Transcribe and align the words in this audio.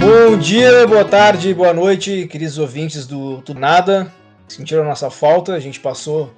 Bom 0.00 0.38
dia, 0.38 0.86
boa 0.88 1.04
tarde, 1.04 1.54
boa 1.54 1.72
noite, 1.72 2.26
queridos 2.26 2.58
ouvintes 2.58 3.06
do 3.06 3.40
Tudo 3.42 3.60
Nada. 3.60 4.12
Sentiram 4.48 4.82
a 4.82 4.86
nossa 4.86 5.10
falta, 5.10 5.54
a 5.54 5.60
gente 5.60 5.78
passou, 5.78 6.34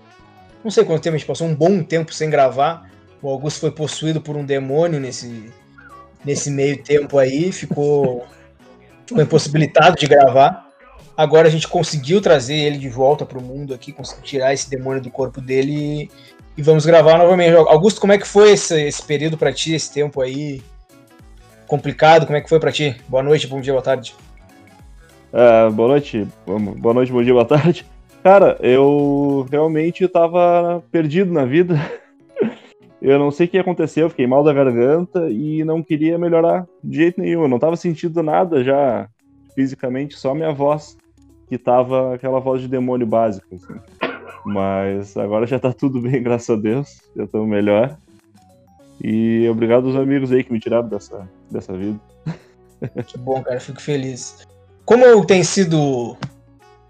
não 0.62 0.70
sei 0.70 0.84
quanto 0.84 1.00
tempo, 1.02 1.14
a 1.14 1.18
gente 1.18 1.26
passou 1.26 1.46
um 1.46 1.54
bom 1.54 1.82
tempo 1.82 2.12
sem 2.12 2.28
gravar. 2.28 2.90
O 3.22 3.30
Augusto 3.30 3.60
foi 3.60 3.70
possuído 3.70 4.20
por 4.20 4.36
um 4.36 4.44
demônio 4.44 5.00
nesse, 5.00 5.50
nesse 6.22 6.50
meio 6.50 6.82
tempo 6.82 7.18
aí, 7.18 7.50
ficou, 7.52 8.26
ficou 9.06 9.22
impossibilitado 9.22 9.96
de 9.96 10.06
gravar. 10.06 10.67
Agora 11.18 11.48
a 11.48 11.50
gente 11.50 11.68
conseguiu 11.68 12.22
trazer 12.22 12.54
ele 12.54 12.78
de 12.78 12.88
volta 12.88 13.26
para 13.26 13.38
o 13.38 13.42
mundo 13.42 13.74
aqui, 13.74 13.92
conseguiu 13.92 14.22
tirar 14.22 14.54
esse 14.54 14.70
demônio 14.70 15.02
do 15.02 15.10
corpo 15.10 15.40
dele 15.40 15.72
e, 16.02 16.10
e 16.56 16.62
vamos 16.62 16.86
gravar 16.86 17.18
novamente. 17.18 17.54
Augusto, 17.54 18.00
como 18.00 18.14
é 18.14 18.18
que 18.18 18.26
foi 18.26 18.52
esse, 18.52 18.80
esse 18.80 19.02
período 19.02 19.36
para 19.36 19.52
ti, 19.52 19.74
esse 19.74 19.92
tempo 19.92 20.22
aí? 20.22 20.62
complicado. 21.68 22.26
Como 22.26 22.36
é 22.36 22.40
que 22.40 22.48
foi 22.48 22.58
para 22.58 22.72
ti? 22.72 22.96
Boa 23.06 23.22
noite, 23.22 23.46
bom 23.46 23.60
dia, 23.60 23.72
boa 23.72 23.82
tarde. 23.82 24.16
Uh, 25.30 25.70
boa 25.70 25.88
noite, 25.90 26.26
boa 26.46 26.94
noite, 26.94 27.12
bom 27.12 27.22
dia, 27.22 27.34
boa 27.34 27.44
tarde. 27.44 27.86
Cara, 28.24 28.58
eu 28.60 29.46
realmente 29.48 30.02
estava 30.02 30.82
perdido 30.90 31.32
na 31.32 31.44
vida. 31.44 31.78
Eu 33.00 33.16
não 33.16 33.30
sei 33.30 33.46
o 33.46 33.48
que 33.48 33.56
aconteceu, 33.56 34.10
fiquei 34.10 34.26
mal 34.26 34.42
da 34.42 34.52
garganta 34.52 35.30
e 35.30 35.62
não 35.62 35.84
queria 35.84 36.18
melhorar 36.18 36.66
de 36.82 36.96
jeito 36.96 37.20
nenhum. 37.20 37.42
Eu 37.42 37.48
não 37.48 37.56
estava 37.56 37.76
sentindo 37.76 38.24
nada 38.24 38.64
já 38.64 39.08
fisicamente, 39.54 40.18
só 40.18 40.34
minha 40.34 40.52
voz, 40.52 40.96
que 41.48 41.58
tava 41.58 42.14
aquela 42.14 42.40
voz 42.40 42.60
de 42.60 42.68
demônio 42.68 43.06
básica. 43.06 43.46
Assim. 43.54 43.80
Mas 44.44 45.16
agora 45.16 45.46
já 45.46 45.58
tá 45.58 45.72
tudo 45.72 46.00
bem, 46.00 46.20
graças 46.22 46.50
a 46.50 46.60
Deus. 46.60 47.00
Já 47.16 47.26
tô 47.26 47.44
melhor. 47.44 47.96
E 49.02 49.48
obrigado 49.48 49.86
aos 49.86 49.96
amigos 49.96 50.32
aí 50.32 50.42
que 50.42 50.52
me 50.52 50.60
tiraram 50.60 50.88
dessa, 50.88 51.28
dessa 51.50 51.72
vida. 51.72 51.98
Que 53.06 53.18
bom, 53.18 53.42
cara, 53.42 53.60
fico 53.60 53.80
feliz. 53.80 54.46
Como 54.84 55.24
tem 55.24 55.42
sido 55.42 56.16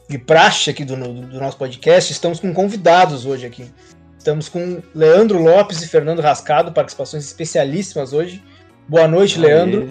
de 0.08 0.18
praxe 0.18 0.70
aqui 0.70 0.84
do, 0.84 0.96
do 0.96 1.40
nosso 1.40 1.58
podcast, 1.58 2.12
estamos 2.12 2.40
com 2.40 2.52
convidados 2.52 3.26
hoje 3.26 3.46
aqui. 3.46 3.70
Estamos 4.16 4.48
com 4.48 4.82
Leandro 4.94 5.40
Lopes 5.42 5.82
e 5.82 5.88
Fernando 5.88 6.20
Rascado, 6.20 6.72
participações 6.72 7.24
especialíssimas 7.24 8.12
hoje. 8.12 8.42
Boa 8.88 9.06
noite, 9.06 9.38
Leandro. 9.38 9.90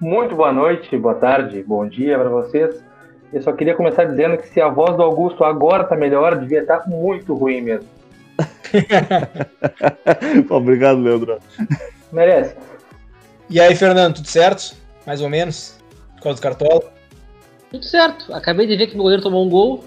Muito 0.00 0.34
boa 0.34 0.52
noite, 0.52 0.96
boa 0.96 1.14
tarde, 1.14 1.62
bom 1.62 1.86
dia 1.86 2.18
para 2.18 2.30
vocês. 2.30 2.89
Eu 3.32 3.42
só 3.42 3.52
queria 3.52 3.74
começar 3.74 4.04
dizendo 4.04 4.36
que 4.36 4.48
se 4.48 4.60
a 4.60 4.68
voz 4.68 4.96
do 4.96 5.02
Augusto 5.02 5.44
agora 5.44 5.84
tá 5.84 5.96
melhor, 5.96 6.36
devia 6.36 6.62
estar 6.62 6.80
tá 6.80 6.88
muito 6.88 7.34
ruim 7.34 7.60
mesmo. 7.60 7.88
Obrigado, 10.50 11.00
Leandro. 11.00 11.38
Merece. 12.12 12.56
E 13.48 13.60
aí, 13.60 13.74
Fernando, 13.74 14.16
tudo 14.16 14.28
certo? 14.28 14.74
Mais 15.06 15.20
ou 15.20 15.28
menos? 15.28 15.78
Por 16.16 16.22
causa 16.24 16.40
do 16.40 16.42
Cartola? 16.42 16.92
Tudo 17.70 17.84
certo. 17.84 18.34
Acabei 18.34 18.66
de 18.66 18.76
ver 18.76 18.88
que 18.88 18.94
o 18.94 18.98
goleiro 18.98 19.22
tomou 19.22 19.46
um 19.46 19.48
gol. 19.48 19.84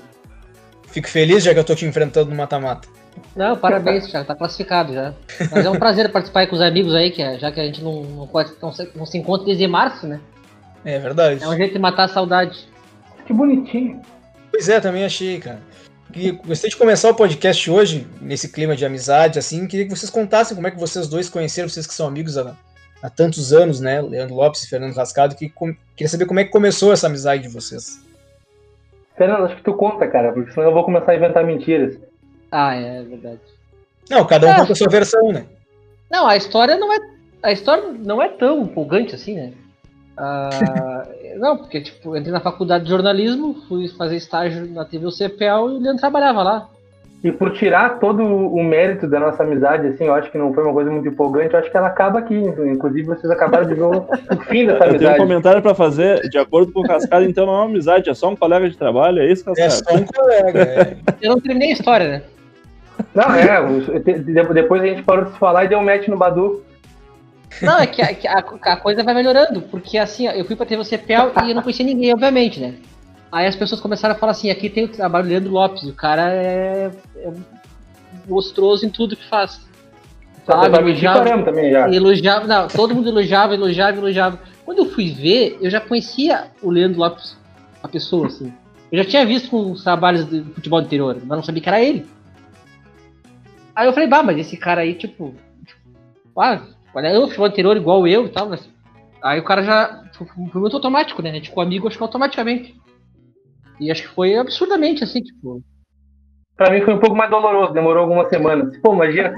Fico 0.87 1.09
feliz 1.09 1.43
já 1.43 1.53
que 1.53 1.59
eu 1.59 1.63
tô 1.63 1.75
te 1.75 1.85
enfrentando 1.85 2.29
no 2.29 2.35
mata-mata. 2.35 2.87
Não, 3.35 3.57
parabéns, 3.57 4.09
já 4.09 4.23
tá 4.23 4.35
classificado 4.35 4.93
já. 4.93 5.13
Mas 5.51 5.65
é 5.65 5.69
um 5.69 5.77
prazer 5.77 6.11
participar 6.11 6.41
aí 6.41 6.47
com 6.47 6.55
os 6.55 6.61
amigos 6.61 6.95
aí, 6.95 7.11
que 7.11 7.21
é, 7.21 7.37
já 7.37 7.51
que 7.51 7.59
a 7.59 7.65
gente 7.65 7.83
não, 7.83 8.03
não, 8.03 8.27
pode, 8.27 8.51
não, 8.61 8.71
se, 8.71 8.89
não 8.95 9.05
se 9.05 9.17
encontra 9.17 9.45
desde 9.45 9.67
março, 9.67 10.07
né? 10.07 10.19
É 10.85 10.99
verdade. 10.99 11.43
É 11.43 11.47
um 11.47 11.55
jeito 11.55 11.73
de 11.73 11.79
matar 11.79 12.03
a 12.05 12.07
saudade. 12.07 12.67
Que 13.25 13.33
bonitinho. 13.33 14.01
Pois 14.51 14.69
é, 14.69 14.79
também 14.79 15.03
achei, 15.03 15.39
cara. 15.39 15.61
E 16.15 16.31
gostei 16.31 16.69
de 16.69 16.77
começar 16.77 17.09
o 17.09 17.15
podcast 17.15 17.71
hoje, 17.71 18.07
nesse 18.21 18.49
clima 18.49 18.75
de 18.75 18.85
amizade, 18.85 19.39
assim. 19.39 19.65
Queria 19.67 19.85
que 19.85 19.95
vocês 19.95 20.11
contassem 20.11 20.55
como 20.55 20.67
é 20.67 20.71
que 20.71 20.79
vocês 20.79 21.07
dois 21.07 21.27
conheceram, 21.27 21.67
vocês 21.67 21.87
que 21.87 21.93
são 21.93 22.07
amigos 22.07 22.37
há, 22.37 22.55
há 23.01 23.09
tantos 23.09 23.51
anos, 23.51 23.79
né? 23.79 23.99
Leandro 24.01 24.35
Lopes 24.35 24.63
e 24.63 24.69
Fernando 24.69 24.93
Rascado. 24.93 25.35
Que, 25.35 25.49
com, 25.49 25.73
queria 25.95 26.09
saber 26.09 26.25
como 26.25 26.39
é 26.39 26.43
que 26.43 26.51
começou 26.51 26.93
essa 26.93 27.07
amizade 27.07 27.43
de 27.43 27.49
vocês. 27.49 27.99
Fernando, 29.17 29.45
acho 29.45 29.55
que 29.55 29.63
tu 29.63 29.73
conta, 29.73 30.07
cara, 30.07 30.31
porque 30.31 30.51
senão 30.51 30.67
eu 30.67 30.73
vou 30.73 30.83
começar 30.83 31.13
a 31.13 31.15
inventar 31.15 31.43
mentiras. 31.45 31.97
Ah, 32.51 32.75
é, 32.75 32.99
é 32.99 33.03
verdade. 33.03 33.39
Não, 34.09 34.25
cada 34.25 34.47
um 34.47 34.51
é. 34.51 34.55
conta 34.55 34.73
a 34.73 34.75
sua 34.75 34.89
versão, 34.89 35.31
né? 35.31 35.45
Não, 36.11 36.27
a 36.27 36.37
história 36.37 36.77
não 36.77 36.93
é. 36.93 36.99
A 37.41 37.51
história 37.51 37.91
não 37.91 38.21
é 38.21 38.29
tão 38.29 38.61
empolgante 38.61 39.15
assim, 39.15 39.35
né? 39.35 39.53
Ah, 40.17 41.07
não, 41.37 41.57
porque 41.57 41.81
tipo, 41.81 42.15
entrei 42.15 42.31
na 42.31 42.39
faculdade 42.39 42.85
de 42.85 42.89
jornalismo, 42.89 43.55
fui 43.67 43.87
fazer 43.87 44.17
estágio 44.17 44.67
na 44.71 44.85
TV 44.85 45.05
UCPL 45.05 45.45
e 45.45 45.77
o 45.77 45.79
Leandro 45.79 46.01
trabalhava 46.01 46.43
lá. 46.43 46.69
E 47.23 47.31
por 47.31 47.53
tirar 47.53 47.99
todo 47.99 48.21
o 48.21 48.61
mérito 48.61 49.07
da 49.07 49.17
nossa 49.17 49.43
amizade, 49.43 49.87
assim, 49.87 50.03
eu 50.03 50.13
acho 50.13 50.29
que 50.29 50.37
não 50.37 50.53
foi 50.53 50.61
uma 50.61 50.73
coisa 50.73 50.91
muito 50.91 51.07
empolgante, 51.07 51.53
eu 51.53 51.59
acho 51.61 51.71
que 51.71 51.77
ela 51.77 51.87
acaba 51.87 52.19
aqui. 52.19 52.35
Inclusive, 52.35 53.07
vocês 53.07 53.31
acabaram 53.31 53.65
de 53.65 53.75
ver 53.75 53.83
o, 53.83 54.05
fim 54.49 54.65
dessa 54.65 54.83
amizade. 54.83 54.93
Eu 54.95 54.99
tenho 54.99 55.13
um 55.13 55.17
comentário 55.17 55.61
para 55.61 55.73
fazer, 55.73 56.27
de 56.27 56.37
acordo 56.37 56.73
com 56.73 56.81
o 56.81 56.83
Cascado, 56.83 57.23
então 57.23 57.45
não 57.45 57.53
é 57.53 57.57
uma 57.59 57.65
amizade, 57.65 58.09
é 58.09 58.13
só 58.13 58.29
um 58.29 58.35
colega 58.35 58.69
de 58.69 58.75
trabalho, 58.75 59.21
é 59.21 59.31
isso, 59.31 59.45
Cascado? 59.45 59.67
É 59.67 59.69
só 59.69 59.95
um 59.95 60.05
colega, 60.05 60.59
é. 60.63 60.97
Eu 61.21 61.29
não 61.31 61.39
terminei 61.39 61.69
a 61.69 61.73
história, 61.73 62.09
né? 62.09 62.23
Não, 63.15 63.33
é, 63.33 64.53
depois 64.53 64.81
a 64.81 64.85
gente 64.85 65.03
parou 65.03 65.23
de 65.23 65.31
se 65.31 65.39
falar 65.39 65.63
e 65.63 65.69
deu 65.69 65.79
um 65.79 65.83
match 65.83 66.09
no 66.09 66.17
Badu. 66.17 66.61
Não, 67.61 67.79
é 67.79 67.87
que, 67.87 68.01
a, 68.01 68.33
a, 68.33 68.73
a, 68.73 68.77
coisa 68.77 69.03
vai 69.03 69.13
melhorando, 69.13 69.61
porque 69.61 69.97
assim, 69.97 70.27
eu 70.27 70.45
fui 70.45 70.55
pra 70.55 70.65
ter 70.65 70.77
você 70.77 70.97
PEL 70.97 71.31
e 71.43 71.49
eu 71.49 71.55
não 71.55 71.61
conhecia 71.61 71.85
ninguém, 71.85 72.13
obviamente, 72.13 72.59
né? 72.59 72.75
Aí 73.31 73.47
as 73.47 73.55
pessoas 73.55 73.81
começaram 73.81 74.15
a 74.15 74.17
falar 74.17 74.31
assim, 74.31 74.51
aqui 74.51 74.69
tem 74.69 74.85
o 74.85 74.87
trabalho 74.87 75.25
do 75.25 75.29
Leandro 75.29 75.51
Lopes, 75.51 75.83
o 75.83 75.93
cara 75.93 76.33
é, 76.33 76.91
é 77.17 77.31
monstruoso 78.27 78.85
em 78.85 78.89
tudo 78.89 79.15
que 79.15 79.27
faz. 79.27 79.61
Sabe, 80.45 80.77
elogiava, 80.77 81.43
também 81.43 81.71
já. 81.71 81.89
elogiava, 81.89 82.45
não, 82.45 82.67
todo 82.67 82.93
mundo 82.93 83.09
elogiava, 83.09 83.53
elogiava, 83.53 83.97
elogiava. 83.97 84.39
Quando 84.65 84.79
eu 84.79 84.85
fui 84.85 85.09
ver, 85.09 85.57
eu 85.61 85.69
já 85.69 85.79
conhecia 85.79 86.47
o 86.61 86.69
Leandro 86.69 86.99
Lopes, 86.99 87.37
a 87.81 87.87
pessoa, 87.87 88.27
assim. 88.27 88.53
Eu 88.91 89.03
já 89.03 89.09
tinha 89.09 89.25
visto 89.25 89.49
com 89.49 89.71
os 89.71 89.83
trabalhos 89.83 90.29
de 90.29 90.43
futebol 90.53 90.81
interior, 90.81 91.17
mas 91.25 91.37
não 91.37 91.43
sabia 91.43 91.61
que 91.61 91.69
era 91.69 91.81
ele. 91.81 92.05
Aí 93.75 93.87
eu 93.87 93.93
falei, 93.93 94.07
bah, 94.07 94.21
mas 94.21 94.37
esse 94.37 94.55
cara 94.57 94.81
aí, 94.81 94.93
tipo. 94.93 95.33
Ah, 96.37 96.51
Olha, 96.51 96.61
eu 96.95 97.27
futebol 97.27 97.47
anterior 97.47 97.77
igual 97.77 98.07
eu 98.07 98.25
e 98.25 98.29
tal, 98.29 98.49
mas. 98.49 98.69
Aí 99.21 99.39
o 99.39 99.43
cara 99.43 99.63
já. 99.63 100.03
Foi 100.13 100.27
muito 100.61 100.75
automático, 100.75 101.21
né? 101.21 101.39
Ficou 101.41 101.63
amigo, 101.63 101.87
acho 101.87 101.97
que 101.97 102.03
automaticamente. 102.03 102.75
E 103.79 103.91
acho 103.91 104.03
que 104.03 104.15
foi 104.15 104.37
absurdamente 104.37 105.03
assim, 105.03 105.21
tipo. 105.21 105.61
Pra 106.55 106.69
mim 106.71 106.81
foi 106.81 106.93
um 106.93 106.99
pouco 106.99 107.15
mais 107.15 107.31
doloroso, 107.31 107.73
demorou 107.73 108.03
algumas 108.03 108.29
semanas. 108.29 108.77
Pô, 108.77 108.93
imagina. 108.93 109.33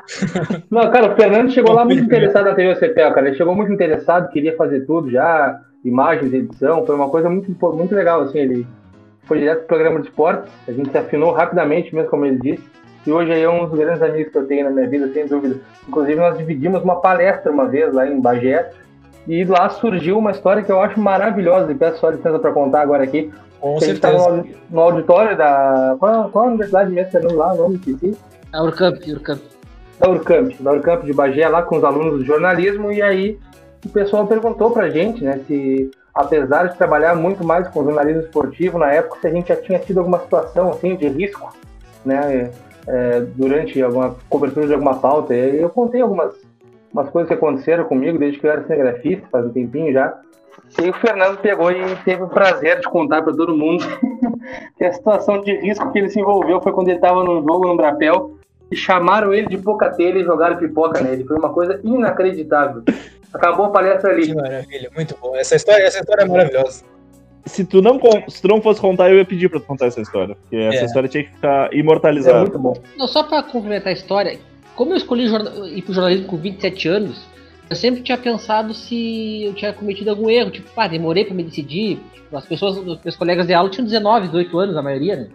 Não, 0.70 0.90
cara, 0.90 1.12
o 1.12 1.16
Fernando 1.16 1.50
chegou 1.50 1.74
lá 1.74 1.84
muito 1.84 2.02
interessado 2.02 2.46
na 2.46 2.54
TV 2.54 2.76
CPL, 2.76 3.14
cara. 3.14 3.28
Ele 3.28 3.36
chegou 3.36 3.54
muito 3.54 3.72
interessado, 3.72 4.30
queria 4.30 4.56
fazer 4.56 4.86
tudo 4.86 5.10
já, 5.10 5.60
imagens, 5.84 6.32
edição. 6.32 6.86
Foi 6.86 6.94
uma 6.94 7.10
coisa 7.10 7.28
muito, 7.28 7.50
muito 7.74 7.94
legal, 7.94 8.22
assim. 8.22 8.38
Ele 8.38 8.66
foi 9.24 9.38
direto 9.38 9.58
pro 9.58 9.68
programa 9.68 10.00
de 10.00 10.08
esportes. 10.08 10.50
A 10.66 10.72
gente 10.72 10.90
se 10.90 10.96
afinou 10.96 11.32
rapidamente, 11.32 11.94
mesmo 11.94 12.08
como 12.08 12.24
ele 12.24 12.38
disse. 12.38 12.64
E 13.06 13.12
hoje 13.12 13.32
é 13.32 13.48
um 13.48 13.66
dos 13.66 13.78
grandes 13.78 14.02
amigos 14.02 14.32
que 14.32 14.38
eu 14.38 14.46
tenho 14.46 14.64
na 14.64 14.70
minha 14.70 14.88
vida, 14.88 15.12
sem 15.12 15.26
dúvida. 15.26 15.60
Inclusive, 15.86 16.16
nós 16.18 16.36
dividimos 16.36 16.82
uma 16.82 17.00
palestra 17.00 17.52
uma 17.52 17.66
vez 17.66 17.92
lá 17.94 18.06
em 18.06 18.20
Bagé, 18.20 18.70
e 19.28 19.44
lá 19.44 19.68
surgiu 19.68 20.18
uma 20.18 20.30
história 20.30 20.62
que 20.62 20.70
eu 20.70 20.80
acho 20.80 20.98
maravilhosa, 20.98 21.70
e 21.70 21.74
peço 21.74 21.98
só 21.98 22.10
licença 22.10 22.38
para 22.38 22.52
contar 22.52 22.82
agora 22.82 23.04
aqui. 23.04 23.32
Com 23.60 23.78
certeza. 23.80 24.14
estava 24.14 24.36
no, 24.36 24.46
no, 24.70 24.80
auditório 24.80 25.36
da. 25.36 25.96
Qual, 25.98 26.30
qual 26.30 26.44
a 26.44 26.48
universidade 26.48 26.90
mesmo? 26.90 27.20
Não 27.20 27.36
lá, 27.36 27.54
o 27.54 27.56
nome? 27.56 27.76
Esqueci. 27.76 28.16
A 28.52 28.62
Urcamp, 28.62 28.96
Urcamp. 29.08 29.40
Da 29.98 30.10
Urcamp, 30.10 30.52
da 30.60 30.72
Urcamp 30.72 31.04
de 31.04 31.12
Bagé, 31.12 31.48
lá 31.48 31.62
com 31.62 31.76
os 31.76 31.84
alunos 31.84 32.18
do 32.18 32.24
jornalismo, 32.24 32.92
e 32.92 33.00
aí 33.00 33.38
o 33.84 33.88
pessoal 33.88 34.26
perguntou 34.26 34.70
pra 34.70 34.90
gente, 34.90 35.24
né, 35.24 35.40
se 35.46 35.90
apesar 36.14 36.68
de 36.68 36.76
trabalhar 36.76 37.14
muito 37.14 37.44
mais 37.44 37.68
com 37.68 37.84
jornalismo 37.84 38.22
esportivo 38.22 38.78
na 38.78 38.92
época, 38.92 39.20
se 39.20 39.26
a 39.26 39.30
gente 39.30 39.48
já 39.48 39.56
tinha 39.56 39.78
tido 39.78 39.98
alguma 39.98 40.18
situação 40.20 40.70
assim 40.70 40.96
de 40.96 41.08
risco, 41.08 41.54
né, 42.04 42.50
é, 42.86 43.20
durante 43.20 43.80
alguma 43.82 44.16
cobertura 44.28 44.66
de 44.66 44.74
alguma 44.74 44.98
pauta. 44.98 45.34
E 45.34 45.60
eu 45.60 45.70
contei 45.70 46.00
algumas 46.00 46.34
umas 46.92 47.10
coisas 47.10 47.28
que 47.28 47.34
aconteceram 47.34 47.84
comigo 47.84 48.18
desde 48.18 48.38
que 48.38 48.46
eu 48.46 48.50
era 48.50 48.62
cinegrafista, 48.62 49.26
faz 49.30 49.44
um 49.44 49.50
tempinho 49.50 49.92
já. 49.92 50.18
E 50.82 50.88
o 50.88 50.92
Fernando 50.94 51.38
pegou 51.38 51.70
e 51.70 51.96
teve 52.04 52.22
o 52.22 52.28
prazer 52.28 52.80
de 52.80 52.88
contar 52.88 53.22
para 53.22 53.34
todo 53.34 53.56
mundo 53.56 53.84
que 54.78 54.84
a 54.84 54.92
situação 54.92 55.42
de 55.42 55.54
risco 55.58 55.92
que 55.92 55.98
ele 55.98 56.08
se 56.08 56.18
envolveu 56.18 56.60
foi 56.62 56.72
quando 56.72 56.88
ele 56.88 56.96
estava 56.96 57.22
num 57.22 57.42
jogo 57.42 57.66
no 57.66 57.76
Brapel 57.76 58.38
e 58.70 58.76
chamaram 58.76 59.32
ele 59.34 59.46
de 59.46 59.58
boca 59.58 59.90
telha 59.90 60.18
e 60.18 60.24
jogaram 60.24 60.56
pipoca 60.56 61.02
nele. 61.02 61.24
Foi 61.24 61.36
uma 61.36 61.52
coisa 61.52 61.78
inacreditável. 61.84 62.82
Acabou 63.32 63.66
a 63.66 63.70
palestra 63.70 64.10
ali. 64.10 64.28
Que 64.28 64.34
maravilha, 64.34 64.90
muito 64.96 65.14
bom. 65.20 65.36
Essa 65.36 65.56
história, 65.56 65.84
essa 65.84 66.00
história 66.00 66.22
é 66.22 66.26
maravilhosa 66.26 66.95
se 67.46 67.64
tu 67.64 67.80
não, 67.80 67.98
se 68.28 68.42
tu 68.42 68.48
não 68.48 68.60
fosse 68.60 68.80
contar, 68.80 69.10
eu 69.10 69.16
ia 69.16 69.24
pedir 69.24 69.48
pra 69.48 69.60
tu 69.60 69.66
contar 69.66 69.86
essa 69.86 70.00
história. 70.00 70.34
Porque 70.34 70.56
essa 70.56 70.82
é. 70.82 70.84
história 70.84 71.08
tinha 71.08 71.24
que 71.24 71.30
ficar 71.30 71.72
imortalizada. 71.72 72.38
É 72.38 72.40
muito 72.40 72.58
bom. 72.58 72.74
Não, 72.96 73.06
só 73.06 73.22
pra 73.22 73.42
complementar 73.42 73.88
a 73.88 73.92
história, 73.92 74.38
como 74.74 74.92
eu 74.92 74.96
escolhi 74.96 75.26
ir 75.76 75.82
pro 75.82 75.94
jornalismo 75.94 76.26
com 76.26 76.36
27 76.36 76.88
anos, 76.88 77.24
Eu 77.68 77.74
sempre 77.74 78.00
tinha 78.00 78.16
pensado 78.16 78.72
se 78.72 79.42
eu 79.44 79.52
tinha 79.54 79.72
cometido 79.72 80.10
algum 80.10 80.30
erro, 80.30 80.50
tipo, 80.50 80.70
pá, 80.70 80.86
demorei 80.86 81.24
pra 81.24 81.34
me 81.34 81.42
decidir. 81.42 81.98
Tipo, 82.14 82.36
as 82.36 82.46
pessoas, 82.46 82.76
os 82.76 83.02
meus 83.02 83.16
colegas 83.16 83.46
de 83.46 83.54
aula 83.54 83.68
tinham 83.68 83.84
19, 83.84 84.28
18 84.28 84.58
anos, 84.58 84.76
a 84.76 84.82
maioria, 84.82 85.16
né? 85.16 85.28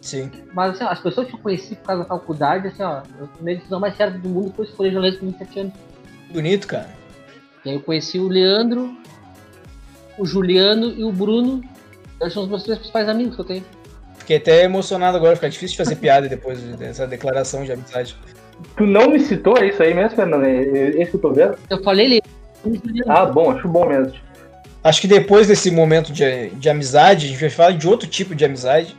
Sim. 0.00 0.30
Mas 0.54 0.74
assim, 0.74 0.84
ó, 0.84 0.88
as 0.88 1.00
pessoas 1.00 1.26
que 1.26 1.34
eu 1.34 1.38
conheci 1.38 1.74
por 1.74 1.84
causa 1.84 2.02
da 2.04 2.08
faculdade, 2.08 2.68
assim, 2.68 2.82
ó, 2.82 3.02
a 3.02 3.04
minha 3.40 3.56
decisão 3.56 3.78
mais 3.78 3.96
certa 3.96 4.16
do 4.16 4.28
mundo 4.28 4.52
foi 4.56 4.64
escolher 4.64 4.92
jornalismo 4.92 5.20
com 5.20 5.38
27 5.38 5.60
anos. 5.60 5.72
Bonito, 6.32 6.66
cara. 6.66 6.88
E 7.64 7.68
aí 7.68 7.74
eu 7.74 7.82
conheci 7.82 8.18
o 8.18 8.28
Leandro, 8.28 8.96
o 10.18 10.26
Juliano 10.26 10.92
e 10.96 11.04
o 11.04 11.12
Bruno. 11.12 11.62
Eles 12.20 12.32
são 12.32 12.42
os 12.42 12.48
meus 12.48 12.62
três 12.64 12.78
principais 12.78 13.08
amigos 13.08 13.34
que 13.36 13.40
eu 13.40 13.44
tenho. 13.44 13.64
Fiquei 14.18 14.36
até 14.36 14.64
emocionado 14.64 15.16
agora, 15.16 15.36
fica 15.36 15.48
difícil 15.48 15.72
de 15.76 15.84
fazer 15.84 15.96
piada 16.02 16.28
depois 16.28 16.60
dessa 16.76 17.06
declaração 17.06 17.64
de 17.64 17.72
amizade. 17.72 18.16
Tu 18.76 18.84
não 18.84 19.10
me 19.10 19.20
citou 19.20 19.56
é 19.56 19.68
isso 19.68 19.82
aí 19.82 19.94
mesmo, 19.94 20.16
Fernando? 20.16 20.44
É- 20.44 20.62
é 20.62 21.02
Esse 21.02 21.12
que 21.12 21.16
eu 21.16 21.20
tô 21.20 21.32
vendo? 21.32 21.56
Eu 21.70 21.82
falei. 21.82 22.20
Juliano. 22.64 23.10
Ah, 23.10 23.24
bom, 23.24 23.52
acho 23.52 23.68
bom 23.68 23.86
mesmo. 23.86 24.12
Acho 24.82 25.00
que 25.00 25.06
depois 25.06 25.46
desse 25.46 25.70
momento 25.70 26.12
de, 26.12 26.50
de 26.50 26.68
amizade, 26.68 27.26
a 27.26 27.28
gente 27.28 27.40
vai 27.40 27.50
falar 27.50 27.72
de 27.72 27.86
outro 27.86 28.08
tipo 28.08 28.34
de 28.34 28.44
amizade, 28.44 28.96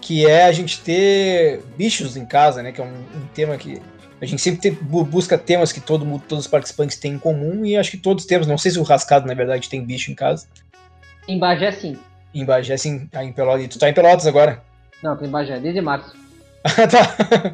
que 0.00 0.26
é 0.26 0.44
a 0.44 0.52
gente 0.52 0.80
ter 0.80 1.60
bichos 1.76 2.16
em 2.16 2.24
casa, 2.24 2.62
né? 2.62 2.72
Que 2.72 2.80
é 2.80 2.84
um, 2.84 2.88
um 2.88 3.26
tema 3.34 3.56
que 3.56 3.80
a 4.24 4.26
gente 4.26 4.42
sempre 4.42 4.70
bu- 4.70 5.04
busca 5.04 5.38
temas 5.38 5.72
que 5.72 5.80
todo 5.80 6.04
mundo, 6.04 6.22
todos 6.28 6.44
os 6.46 6.50
participantes 6.50 6.96
têm 6.98 7.12
em 7.14 7.18
comum, 7.18 7.64
e 7.64 7.76
acho 7.76 7.90
que 7.92 7.96
todos 7.96 8.24
temos, 8.26 8.46
não 8.46 8.58
sei 8.58 8.70
se 8.72 8.78
o 8.78 8.82
Rascado, 8.82 9.26
na 9.26 9.34
verdade, 9.34 9.68
tem 9.68 9.84
bicho 9.84 10.10
em 10.10 10.14
casa. 10.14 10.46
Em 11.28 11.38
Bagé, 11.38 11.70
sim. 11.72 11.96
Em 12.34 12.44
Bagé, 12.44 12.74
assim, 12.74 13.08
ah, 13.14 13.24
em 13.24 13.32
Pelotas. 13.32 13.64
E 13.64 13.68
tu 13.68 13.78
tá 13.78 13.88
em 13.88 13.94
Pelotas 13.94 14.26
agora? 14.26 14.60
Não, 15.02 15.16
tem 15.16 15.28
em 15.28 15.30
Bagé, 15.30 15.58
desde 15.60 15.80
março. 15.80 16.12
tá. 16.64 17.52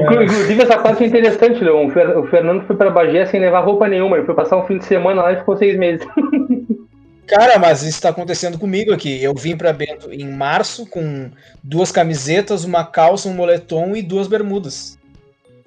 Inclu- 0.00 0.22
Inclusive, 0.24 0.62
essa 0.62 0.78
parte 0.78 1.04
é 1.04 1.06
interessante, 1.06 1.62
Leon. 1.62 1.86
O, 1.86 1.90
Fer- 1.90 2.18
o 2.18 2.26
Fernando 2.28 2.66
foi 2.66 2.76
pra 2.76 2.90
Bagé 2.90 3.26
sem 3.26 3.40
levar 3.40 3.60
roupa 3.60 3.88
nenhuma. 3.88 4.16
Ele 4.16 4.26
foi 4.26 4.34
passar 4.34 4.56
um 4.56 4.66
fim 4.66 4.78
de 4.78 4.84
semana 4.84 5.22
lá 5.22 5.32
e 5.32 5.36
ficou 5.36 5.56
seis 5.56 5.78
meses. 5.78 6.06
Cara, 7.28 7.58
mas 7.58 7.82
isso 7.82 8.00
tá 8.00 8.08
acontecendo 8.08 8.58
comigo 8.58 8.92
aqui. 8.92 9.22
Eu 9.22 9.34
vim 9.34 9.56
pra 9.56 9.72
Bento 9.72 10.10
em 10.12 10.26
março 10.28 10.86
com 10.86 11.30
duas 11.62 11.92
camisetas, 11.92 12.64
uma 12.64 12.84
calça, 12.84 13.28
um 13.28 13.34
moletom 13.34 13.94
e 13.94 14.02
duas 14.02 14.26
bermudas. 14.26 14.97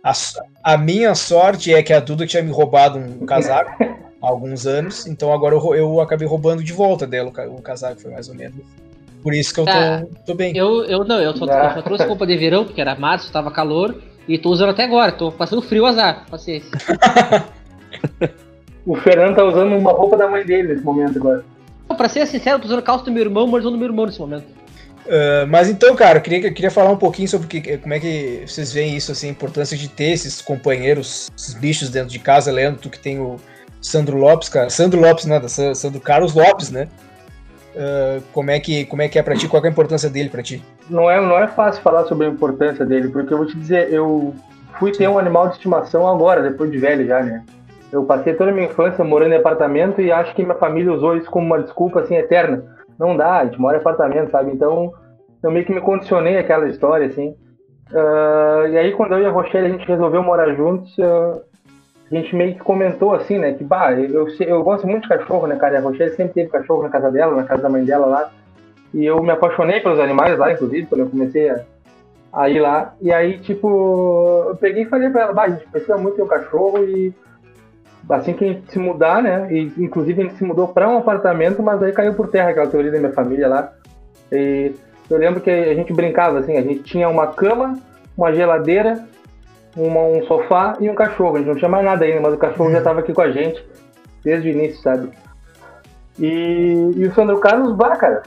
A, 0.04 0.12
a 0.64 0.78
minha 0.78 1.14
sorte 1.16 1.74
é 1.74 1.84
que 1.84 1.94
a 1.94 2.00
Duda 2.00 2.26
tinha 2.26 2.42
me 2.42 2.52
roubado 2.52 2.98
um 2.98 3.26
casaco 3.26 3.72
há 3.84 4.28
alguns 4.28 4.66
anos, 4.66 5.06
então 5.06 5.32
agora 5.32 5.56
eu, 5.56 5.76
eu 5.76 6.02
acabei 6.02 6.28
roubando 6.28 6.64
de 6.64 6.74
volta 6.74 7.06
dela 7.06 7.30
o, 7.30 7.32
ca- 7.32 7.48
o 7.48 7.62
casaco, 7.62 8.02
foi 8.02 8.12
mais 8.12 8.28
ou 8.28 8.36
menos. 8.36 8.56
Por 9.22 9.34
isso 9.36 9.54
que 9.54 9.60
eu 9.60 9.66
tô, 9.66 9.72
Ah, 9.72 10.04
tô 10.26 10.34
bem. 10.34 10.58
Eu, 10.58 10.84
eu 10.86 11.04
não, 11.04 11.20
eu 11.22 11.36
só, 11.38 11.46
Ah. 11.46 11.68
eu 11.70 11.74
só 11.76 11.82
trouxe 11.84 12.06
roupa 12.06 12.26
de 12.26 12.36
verão, 12.38 12.66
porque 12.66 12.82
era 12.82 12.96
março, 12.96 13.32
tava 13.32 13.52
calor, 13.52 13.96
e 14.28 14.38
tô 14.40 14.50
usando 14.50 14.70
até 14.72 14.84
agora. 14.84 15.12
Tô 15.12 15.32
passando 15.32 15.62
frio 15.62 15.86
azar, 15.86 16.26
paciência. 16.30 16.72
O 18.84 18.96
Fernando 18.96 19.36
tá 19.36 19.44
usando 19.44 19.76
uma 19.78 19.92
roupa 19.92 20.18
da 20.18 20.28
mãe 20.28 20.44
dele 20.44 20.70
nesse 20.70 20.84
momento 20.84 21.20
agora. 21.20 21.46
Não, 21.88 21.96
pra 21.96 22.10
ser 22.10 22.26
sincero, 22.26 22.56
eu 22.56 22.62
tô 22.62 22.66
usando 22.66 22.82
calça 22.82 23.06
do 23.06 23.12
meu 23.12 23.22
irmão, 23.22 23.46
moletom 23.46 23.70
do 23.72 23.78
meu 23.78 23.88
irmão 23.88 24.08
nesse 24.08 24.20
momento. 24.20 24.46
Ah, 25.10 25.46
mas 25.48 25.70
então, 25.70 25.96
cara, 25.96 26.20
eu 26.20 26.22
queria, 26.22 26.48
eu 26.48 26.54
queria 26.54 26.72
falar 26.72 26.92
um 26.92 26.98
pouquinho 26.98 27.28
sobre 27.28 27.48
que- 27.48 27.78
como 27.78 27.94
é 27.94 28.00
que 28.00 28.44
vocês 28.46 28.72
veem 28.72 28.96
isso, 28.96 29.12
assim, 29.12 29.28
a 29.28 29.32
importância 29.32 29.76
de 29.78 29.88
ter 29.88 30.12
esses 30.12 30.42
companheiros, 30.42 31.30
esses 31.38 31.54
bichos 31.54 31.90
dentro 31.90 32.10
de 32.10 32.20
casa. 32.20 32.52
Leandro, 32.52 32.82
tu 32.82 32.90
que 32.90 33.00
tem 33.00 33.20
o 33.20 33.38
Sandro 33.82 34.18
Lopes, 34.18 34.50
cara. 34.50 34.70
Sandro 34.70 35.00
Lopes, 35.00 35.26
nada, 35.26 35.48
Sa- 35.50 35.74
Sandro 35.76 36.00
Carlos 36.00 36.34
Lopes, 36.34 36.72
né? 36.72 36.88
Ah, 37.76 38.20
como, 38.32 38.52
é 38.52 38.60
que, 38.60 38.86
como 38.86 39.02
é 39.02 39.08
que 39.08 39.18
é 39.18 39.24
pra 39.24 39.36
ti? 39.36 39.48
Qual 39.48 39.64
é 39.64 39.68
a 39.68 39.72
importância 39.72 40.10
dele 40.10 40.30
pra 40.30 40.44
ti? 40.44 40.64
Não 40.90 41.10
é, 41.10 41.20
não 41.20 41.38
é 41.38 41.48
fácil 41.48 41.82
falar 41.82 42.06
sobre 42.06 42.28
a 42.28 42.30
importância 42.30 42.86
dele, 42.86 43.08
porque 43.10 43.34
eu 43.34 43.38
vou 43.38 43.48
te 43.48 43.58
dizer, 43.58 43.92
eu 43.92 44.36
fui 44.78 44.92
ter 44.92 45.08
um 45.08 45.18
animal 45.18 45.48
de 45.48 45.56
estimação 45.56 46.08
agora, 46.08 46.42
depois 46.44 46.72
de 46.72 46.78
velho 46.78 47.06
já, 47.08 47.22
né? 47.22 47.44
Eu 47.92 48.04
passei 48.06 48.34
toda 48.34 48.52
a 48.52 48.54
minha 48.54 48.68
infância 48.68 49.04
morando 49.04 49.34
em 49.34 49.38
apartamento 49.38 50.00
e 50.02 50.12
acho 50.12 50.34
que 50.34 50.44
minha 50.44 50.56
família 50.58 50.94
usou 50.94 51.18
isso 51.18 51.30
como 51.30 51.46
uma 51.46 51.62
desculpa 51.62 52.00
assim 52.02 52.16
eterna. 52.16 52.64
Não 53.02 53.18
dá, 53.18 53.40
a 53.40 53.46
gente 53.46 53.60
mora 53.60 53.78
em 53.78 53.80
apartamento, 53.80 54.30
sabe? 54.30 54.52
Então 54.52 54.94
eu 55.42 55.50
meio 55.50 55.66
que 55.66 55.74
me 55.74 55.82
condicionei 55.82 56.38
àquela 56.38 56.68
história, 56.70 57.08
assim. 57.08 57.36
Ah, 57.92 58.66
e 58.70 58.78
aí 58.78 58.92
quando 58.92 59.14
eu 59.14 59.22
e 59.22 59.26
a 59.26 59.32
Rochelle 59.32 59.66
a 59.66 59.72
gente 59.72 59.88
resolveu 59.88 60.22
morar 60.22 60.54
juntos, 60.54 60.96
ah, 61.00 61.40
a 62.12 62.16
gente 62.16 62.36
meio 62.36 62.54
que 62.54 62.60
comentou 62.60 63.16
assim, 63.16 63.40
né? 63.40 63.54
Que 63.54 63.64
bah, 63.64 63.92
eu, 63.94 64.28
eu, 64.28 64.36
eu 64.42 64.64
gosto 64.64 64.86
muito 64.86 65.02
de 65.02 65.10
cachorro, 65.10 65.48
né, 65.48 65.56
cara? 65.56 65.74
E 65.74 65.78
a 65.78 65.82
Rochelle 65.82 66.16
sempre 66.16 66.34
teve 66.34 66.52
cachorro 66.52 66.84
na 66.84 66.90
casa 66.90 67.10
dela, 67.10 67.36
na 67.36 67.44
casa 67.44 67.64
da 67.64 67.70
mãe 67.70 67.84
dela 67.84 68.06
lá. 68.06 68.32
E 68.94 69.04
eu 69.04 69.20
me 69.24 69.32
apaixonei 69.32 69.80
pelos 69.80 70.00
animais 70.00 70.38
lá, 70.38 70.52
inclusive, 70.52 70.86
quando 70.86 71.02
eu 71.02 71.10
comecei 71.10 71.50
a, 71.50 71.62
a 72.32 72.50
ir 72.50 72.60
lá. 72.60 72.94
E 73.02 73.12
aí, 73.12 73.40
tipo, 73.40 74.46
eu 74.48 74.56
peguei 74.58 74.84
e 74.84 74.90
falei 74.90 75.10
pra 75.10 75.22
ela, 75.22 75.34
bah, 75.34 75.46
a 75.46 75.50
gente 75.50 75.66
precisa 75.72 75.98
muito 75.98 76.18
ter 76.18 76.22
um 76.22 76.28
cachorro 76.28 76.84
e 76.84 77.12
assim 78.18 78.34
que 78.34 78.44
a 78.44 78.48
gente 78.48 78.72
se 78.72 78.80
mudar, 78.80 79.22
né? 79.22 79.48
E 79.52 79.72
inclusive 79.78 80.22
a 80.22 80.26
gente 80.26 80.38
se 80.38 80.44
mudou 80.44 80.68
pra 80.68 80.88
um 80.88 80.98
apartamento, 80.98 81.62
mas 81.62 81.82
aí 81.82 81.92
caiu 81.92 82.14
por 82.14 82.28
terra 82.30 82.50
aquela 82.50 82.68
teoria 82.68 82.92
da 82.92 83.00
minha 83.00 83.14
família 83.14 83.48
lá. 83.48 83.74
E 84.32 84.74
eu 85.10 85.18
lembro 85.18 85.42
que 85.42 85.50
a 85.50 85.74
gente 85.74 85.94
brincava 85.94 86.40
assim, 86.40 86.58
a 86.58 86.62
gente 86.62 86.84
tinha 86.84 87.10
uma 87.10 87.28
cama, 87.28 87.78
uma 88.18 88.34
geladeira, 88.34 89.04
uma- 89.76 90.04
um 90.04 90.24
sofá 90.24 90.78
e 90.80 90.90
um 90.90 90.96
cachorro. 90.96 91.36
A 91.36 91.40
gente 91.40 91.48
não 91.48 91.56
tinha 91.56 91.70
mais 91.70 91.84
nada 91.86 92.06
ainda, 92.06 92.22
mas 92.22 92.34
o 92.34 92.38
cachorro 92.38 92.72
já 92.72 92.80
estava 92.80 93.00
aqui 93.00 93.14
com 93.14 93.22
a 93.22 93.32
gente 93.32 93.66
desde 94.24 94.50
o 94.50 94.52
início, 94.52 94.82
sabe? 94.82 95.10
E, 96.20 96.92
e 96.98 97.06
o 97.06 97.14
Sandro 97.14 97.40
Carlos, 97.40 97.74
bah, 97.74 97.96
cara, 97.96 98.22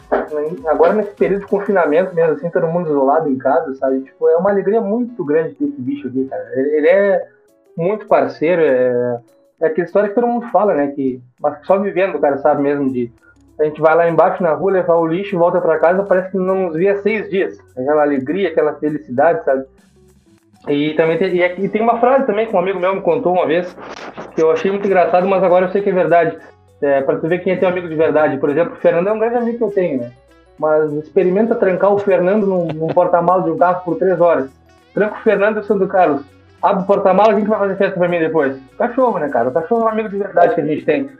agora 0.66 0.94
nesse 0.94 1.12
período 1.12 1.42
de 1.42 1.46
confinamento 1.46 2.14
mesmo, 2.14 2.32
assim, 2.32 2.50
todo 2.50 2.66
mundo 2.66 2.88
isolado 2.88 3.28
em 3.28 3.36
casa, 3.36 3.74
sabe? 3.74 4.00
Tipo, 4.00 4.28
é 4.28 4.36
uma 4.36 4.50
alegria 4.50 4.80
muito 4.80 5.24
grande 5.24 5.54
ter 5.54 5.64
esse 5.66 5.80
bicho 5.80 6.08
aqui, 6.08 6.24
cara. 6.24 6.44
Ele, 6.54 6.76
ele 6.76 6.88
é 6.88 7.28
muito 7.76 8.06
parceiro, 8.06 8.62
é, 8.62 9.18
é 9.64 9.68
aquela 9.68 9.86
história 9.86 10.08
que 10.08 10.14
todo 10.14 10.26
mundo 10.26 10.46
fala, 10.48 10.74
né? 10.74 10.88
Que, 10.88 11.20
mas 11.40 11.58
só 11.66 11.78
vivendo 11.78 12.16
o 12.16 12.20
cara 12.20 12.38
sabe 12.38 12.62
mesmo 12.62 12.92
de. 12.92 13.10
A 13.58 13.64
gente 13.64 13.80
vai 13.80 13.94
lá 13.94 14.08
embaixo 14.08 14.42
na 14.42 14.52
rua, 14.52 14.72
levar 14.72 14.96
o 14.96 15.06
lixo 15.06 15.38
volta 15.38 15.60
pra 15.60 15.78
casa, 15.78 16.02
parece 16.02 16.32
que 16.32 16.36
não 16.36 16.66
nos 16.66 16.74
via 16.76 16.96
seis 17.02 17.30
dias. 17.30 17.56
Aquela 17.76 18.02
alegria, 18.02 18.48
aquela 18.48 18.74
felicidade, 18.74 19.44
sabe? 19.44 19.64
E 20.68 20.94
também 20.94 21.18
tem, 21.18 21.40
é- 21.40 21.60
e 21.60 21.68
tem 21.68 21.80
uma 21.82 22.00
frase 22.00 22.26
também 22.26 22.46
que 22.46 22.54
um 22.56 22.58
amigo 22.58 22.80
meu 22.80 22.94
me 22.94 23.00
contou 23.00 23.32
uma 23.32 23.46
vez, 23.46 23.76
que 24.34 24.42
eu 24.42 24.50
achei 24.50 24.70
muito 24.70 24.86
engraçado, 24.86 25.26
mas 25.28 25.42
agora 25.42 25.66
eu 25.66 25.70
sei 25.70 25.82
que 25.82 25.90
é 25.90 25.92
verdade. 25.92 26.36
É, 26.82 27.00
para 27.02 27.16
tu 27.18 27.28
ver 27.28 27.38
quem 27.38 27.52
é 27.52 27.56
teu 27.56 27.68
amigo 27.68 27.88
de 27.88 27.94
verdade. 27.94 28.38
Por 28.38 28.50
exemplo, 28.50 28.74
o 28.74 28.76
Fernando 28.76 29.08
é 29.08 29.12
um 29.12 29.18
grande 29.18 29.36
amigo 29.36 29.58
que 29.58 29.64
eu 29.64 29.70
tenho, 29.70 30.00
né? 30.00 30.10
Mas 30.58 30.92
experimenta 30.92 31.54
trancar 31.54 31.92
o 31.92 31.98
Fernando 31.98 32.46
num, 32.46 32.66
num 32.66 32.88
porta-malas 32.88 33.44
de 33.44 33.50
um 33.52 33.56
carro 33.56 33.84
por 33.84 33.96
três 33.98 34.20
horas. 34.20 34.50
Tranca 34.92 35.14
o 35.14 35.22
Fernando 35.22 35.56
e 35.56 35.60
o 35.60 35.64
Sandro 35.64 35.86
Carlos. 35.88 36.22
Abre 36.64 36.82
o 36.82 36.86
porta-malas, 36.86 37.34
quem 37.34 37.44
que 37.44 37.50
vai 37.50 37.58
fazer 37.58 37.76
festa 37.76 37.98
pra 37.98 38.08
mim 38.08 38.18
depois? 38.18 38.56
Cachorro, 38.78 39.18
né, 39.18 39.28
cara? 39.28 39.50
O 39.50 39.52
cachorro 39.52 39.82
é 39.82 39.84
um 39.84 39.88
amigo 39.88 40.08
de 40.08 40.16
verdade 40.16 40.54
que 40.54 40.62
a 40.62 40.64
gente 40.64 40.82
tem. 40.82 41.10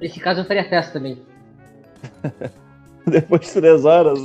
Nesse 0.00 0.20
caso 0.20 0.42
eu 0.42 0.44
faria 0.44 0.62
festa 0.68 0.92
também. 0.92 1.20
Depois 3.04 3.40
de 3.40 3.52
três 3.52 3.84
horas. 3.84 4.20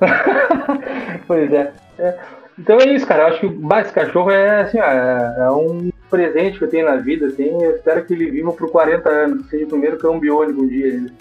pois 1.28 1.52
é. 1.52 1.72
É. 2.00 2.18
Então 2.58 2.80
é 2.80 2.88
isso, 2.88 3.06
cara. 3.06 3.22
Eu 3.22 3.26
acho 3.28 3.40
que 3.40 3.48
bah, 3.48 3.82
esse 3.82 3.92
cachorro 3.92 4.32
é 4.32 4.62
assim, 4.62 4.80
ó, 4.80 4.84
é, 4.84 5.36
é 5.38 5.50
um 5.52 5.92
presente 6.10 6.58
que 6.58 6.64
eu 6.64 6.70
tenho 6.70 6.86
na 6.86 6.96
vida, 6.96 7.26
assim. 7.26 7.62
Eu 7.62 7.76
espero 7.76 8.04
que 8.04 8.12
ele 8.12 8.28
viva 8.28 8.52
por 8.52 8.68
40 8.72 9.08
anos, 9.08 9.44
que 9.44 9.50
seja 9.50 9.66
o 9.66 9.68
primeiro 9.68 9.98
cão 9.98 10.18
biônico 10.18 10.62
um 10.62 10.66
dia 10.66 10.86
ainda. 10.86 11.12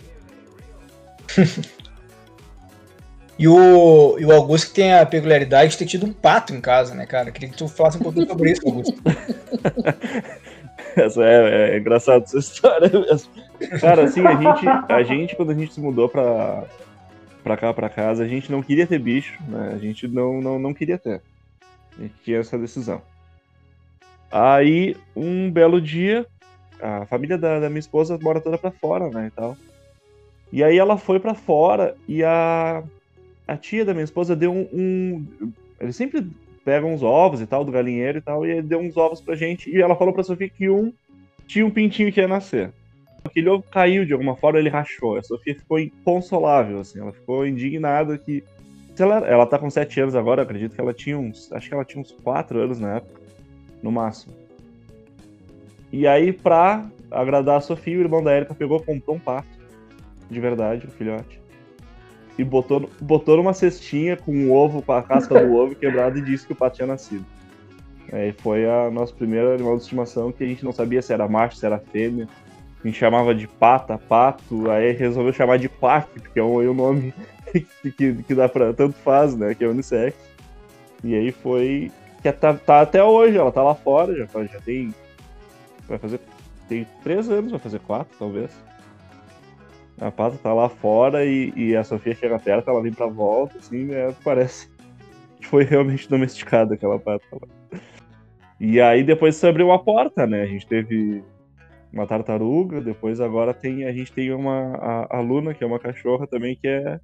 E 3.37 3.47
o, 3.47 4.17
e 4.17 4.25
o 4.25 4.31
Augusto 4.31 4.73
tem 4.73 4.93
a 4.93 5.05
peculiaridade 5.05 5.71
de 5.71 5.77
ter 5.77 5.85
tido 5.85 6.05
um 6.05 6.13
pato 6.13 6.53
em 6.53 6.61
casa, 6.61 6.93
né, 6.95 7.05
cara? 7.05 7.31
Queria 7.31 7.49
que 7.49 7.57
tu 7.57 7.67
falasse 7.67 7.97
um 7.97 8.01
pouquinho 8.01 8.27
sobre 8.27 8.51
isso, 8.51 8.65
Augusto. 8.65 8.95
Essa 10.95 11.23
é, 11.23 11.71
é 11.71 11.77
engraçado 11.77 12.23
essa 12.23 12.37
história 12.37 12.89
mesmo. 12.89 13.29
Cara, 13.81 14.05
assim, 14.05 14.25
a 14.25 14.33
gente, 14.35 14.65
a 14.89 15.03
gente, 15.03 15.35
quando 15.35 15.51
a 15.51 15.53
gente 15.53 15.73
se 15.73 15.81
mudou 15.81 16.07
pra, 16.07 16.63
pra 17.43 17.57
cá, 17.57 17.73
pra 17.73 17.89
casa, 17.89 18.23
a 18.23 18.27
gente 18.27 18.49
não 18.49 18.63
queria 18.63 18.87
ter 18.87 18.99
bicho, 18.99 19.37
né? 19.47 19.73
A 19.75 19.77
gente 19.77 20.07
não, 20.07 20.41
não, 20.41 20.57
não 20.57 20.73
queria 20.73 20.97
ter. 20.97 21.21
A 21.97 22.01
gente 22.01 22.13
tinha 22.23 22.39
essa 22.39 22.57
decisão. 22.57 23.01
Aí, 24.31 24.95
um 25.15 25.51
belo 25.51 25.81
dia, 25.81 26.25
a 26.81 27.05
família 27.05 27.37
da, 27.37 27.59
da 27.59 27.69
minha 27.69 27.79
esposa 27.79 28.17
mora 28.21 28.39
toda 28.39 28.57
pra 28.57 28.71
fora, 28.71 29.09
né, 29.09 29.27
e 29.27 29.31
tal. 29.31 29.57
E 30.51 30.63
aí 30.63 30.77
ela 30.77 30.97
foi 30.97 31.19
pra 31.19 31.33
fora 31.33 31.95
e 32.07 32.23
a, 32.23 32.81
a 33.47 33.57
tia 33.57 33.85
da 33.85 33.93
minha 33.93 34.03
esposa 34.03 34.35
deu 34.35 34.51
um, 34.51 34.67
um... 34.73 35.51
Eles 35.79 35.95
sempre 35.95 36.25
pegam 36.63 36.93
uns 36.93 37.03
ovos 37.03 37.41
e 37.41 37.45
tal, 37.45 37.63
do 37.63 37.71
galinheiro 37.71 38.17
e 38.17 38.21
tal, 38.21 38.45
e 38.45 38.51
ele 38.51 38.63
deu 38.63 38.79
uns 38.79 38.97
ovos 38.97 39.21
pra 39.21 39.35
gente. 39.35 39.69
E 39.69 39.81
ela 39.81 39.95
falou 39.95 40.13
pra 40.13 40.23
Sofia 40.23 40.49
que 40.49 40.69
um 40.69 40.91
tinha 41.47 41.65
um 41.65 41.69
pintinho 41.69 42.11
que 42.11 42.19
ia 42.19 42.27
nascer. 42.27 42.71
Aquele 43.23 43.49
ovo 43.49 43.63
caiu 43.69 44.05
de 44.05 44.13
alguma 44.13 44.35
forma, 44.35 44.59
ele 44.59 44.69
rachou. 44.69 45.17
A 45.17 45.23
Sofia 45.23 45.55
ficou 45.55 45.79
inconsolável, 45.79 46.79
assim, 46.79 46.99
ela 46.99 47.11
ficou 47.11 47.45
indignada 47.45 48.17
que. 48.17 48.43
lá, 48.99 49.27
ela 49.27 49.45
tá 49.45 49.59
com 49.59 49.69
7 49.69 50.01
anos 50.01 50.15
agora, 50.15 50.41
acredito 50.41 50.75
que 50.75 50.81
ela 50.81 50.93
tinha 50.93 51.17
uns. 51.17 51.51
Acho 51.51 51.69
que 51.69 51.73
ela 51.73 51.85
tinha 51.85 52.01
uns 52.01 52.11
4 52.11 52.59
anos 52.59 52.79
na 52.79 52.97
época, 52.97 53.21
no 53.81 53.91
máximo. 53.91 54.33
E 55.91 56.07
aí, 56.07 56.33
pra 56.33 56.85
agradar 57.09 57.57
a 57.57 57.61
Sofia, 57.61 57.97
o 57.97 58.01
irmão 58.01 58.23
da 58.23 58.35
Erika 58.35 58.53
pegou, 58.53 58.81
comprou 58.81 59.15
um 59.15 59.19
pato. 59.19 59.47
De 60.29 60.39
verdade, 60.39 60.87
o 60.87 60.91
filhote. 60.91 61.39
E 62.37 62.43
botou, 62.43 62.89
botou 62.99 63.37
numa 63.37 63.53
cestinha 63.53 64.17
com 64.17 64.31
o 64.47 64.53
ovo, 64.53 64.81
com 64.81 64.91
a 64.91 65.01
casca 65.01 65.39
do 65.39 65.53
ovo 65.55 65.75
quebrado 65.75 66.17
e 66.17 66.21
disse 66.21 66.45
que 66.45 66.53
o 66.53 66.55
pato 66.55 66.75
tinha 66.75 66.87
nascido. 66.87 67.25
Aí 68.11 68.31
foi 68.33 68.69
a 68.69 68.89
nosso 68.91 69.13
primeiro 69.13 69.53
animal 69.53 69.77
de 69.77 69.83
estimação 69.83 70.31
que 70.31 70.43
a 70.43 70.47
gente 70.47 70.63
não 70.63 70.71
sabia 70.71 71.01
se 71.01 71.13
era 71.13 71.27
macho, 71.27 71.57
se 71.57 71.65
era 71.65 71.79
fêmea. 71.79 72.27
A 72.83 72.87
gente 72.87 72.99
chamava 72.99 73.33
de 73.33 73.47
pata, 73.47 73.97
pato, 73.97 74.69
aí 74.69 74.91
resolveu 74.91 75.33
chamar 75.33 75.57
de 75.57 75.67
pac, 75.67 76.07
porque 76.19 76.39
é 76.39 76.43
um, 76.43 76.61
é 76.61 76.69
um 76.69 76.73
nome 76.73 77.13
que, 77.81 77.91
que, 77.91 78.13
que, 78.23 78.35
dá 78.35 78.47
pra. 78.47 78.73
tanto 78.73 78.95
faz, 78.97 79.35
né? 79.35 79.55
Que 79.55 79.63
é 79.63 79.67
unissex. 79.67 80.15
E 81.03 81.15
aí 81.15 81.31
foi. 81.31 81.91
Que 82.21 82.31
tá, 82.31 82.53
tá 82.53 82.81
até 82.81 83.03
hoje, 83.03 83.37
ela 83.37 83.51
tá 83.51 83.63
lá 83.63 83.73
fora, 83.73 84.15
já, 84.15 84.25
já 84.25 84.61
tem. 84.61 84.93
Vai 85.87 85.97
fazer. 85.97 86.19
Tem 86.69 86.87
três 87.03 87.29
anos, 87.29 87.51
vai 87.51 87.59
fazer 87.59 87.79
quatro, 87.79 88.15
talvez. 88.17 88.51
A 89.99 90.11
pata 90.11 90.37
tá 90.37 90.53
lá 90.53 90.67
fora 90.67 91.25
e, 91.25 91.53
e 91.55 91.75
a 91.75 91.83
Sofia 91.83 92.13
chega 92.13 92.37
perto, 92.37 92.69
ela 92.69 92.81
vem 92.81 92.91
pra 92.91 93.07
volta, 93.07 93.57
assim, 93.57 93.85
né? 93.85 94.13
Parece 94.23 94.69
que 95.39 95.47
foi 95.47 95.63
realmente 95.63 96.09
domesticada 96.09 96.73
aquela 96.73 96.99
pata 96.99 97.25
lá. 97.31 97.79
E 98.59 98.79
aí 98.81 99.03
depois 99.03 99.35
se 99.35 99.47
abriu 99.47 99.67
uma 99.67 99.83
porta, 99.83 100.27
né? 100.27 100.41
A 100.41 100.47
gente 100.47 100.67
teve 100.67 101.23
uma 101.91 102.05
tartaruga, 102.05 102.81
depois 102.81 103.21
agora 103.21 103.53
tem 103.53 103.85
a 103.85 103.91
gente 103.93 104.11
tem 104.11 104.31
uma 104.33 104.75
a, 104.75 105.17
a 105.17 105.19
Luna, 105.21 105.53
que 105.53 105.63
é 105.63 105.67
uma 105.67 105.79
cachorra 105.79 106.27
também 106.27 106.57
que 106.61 106.67
é 106.67 106.99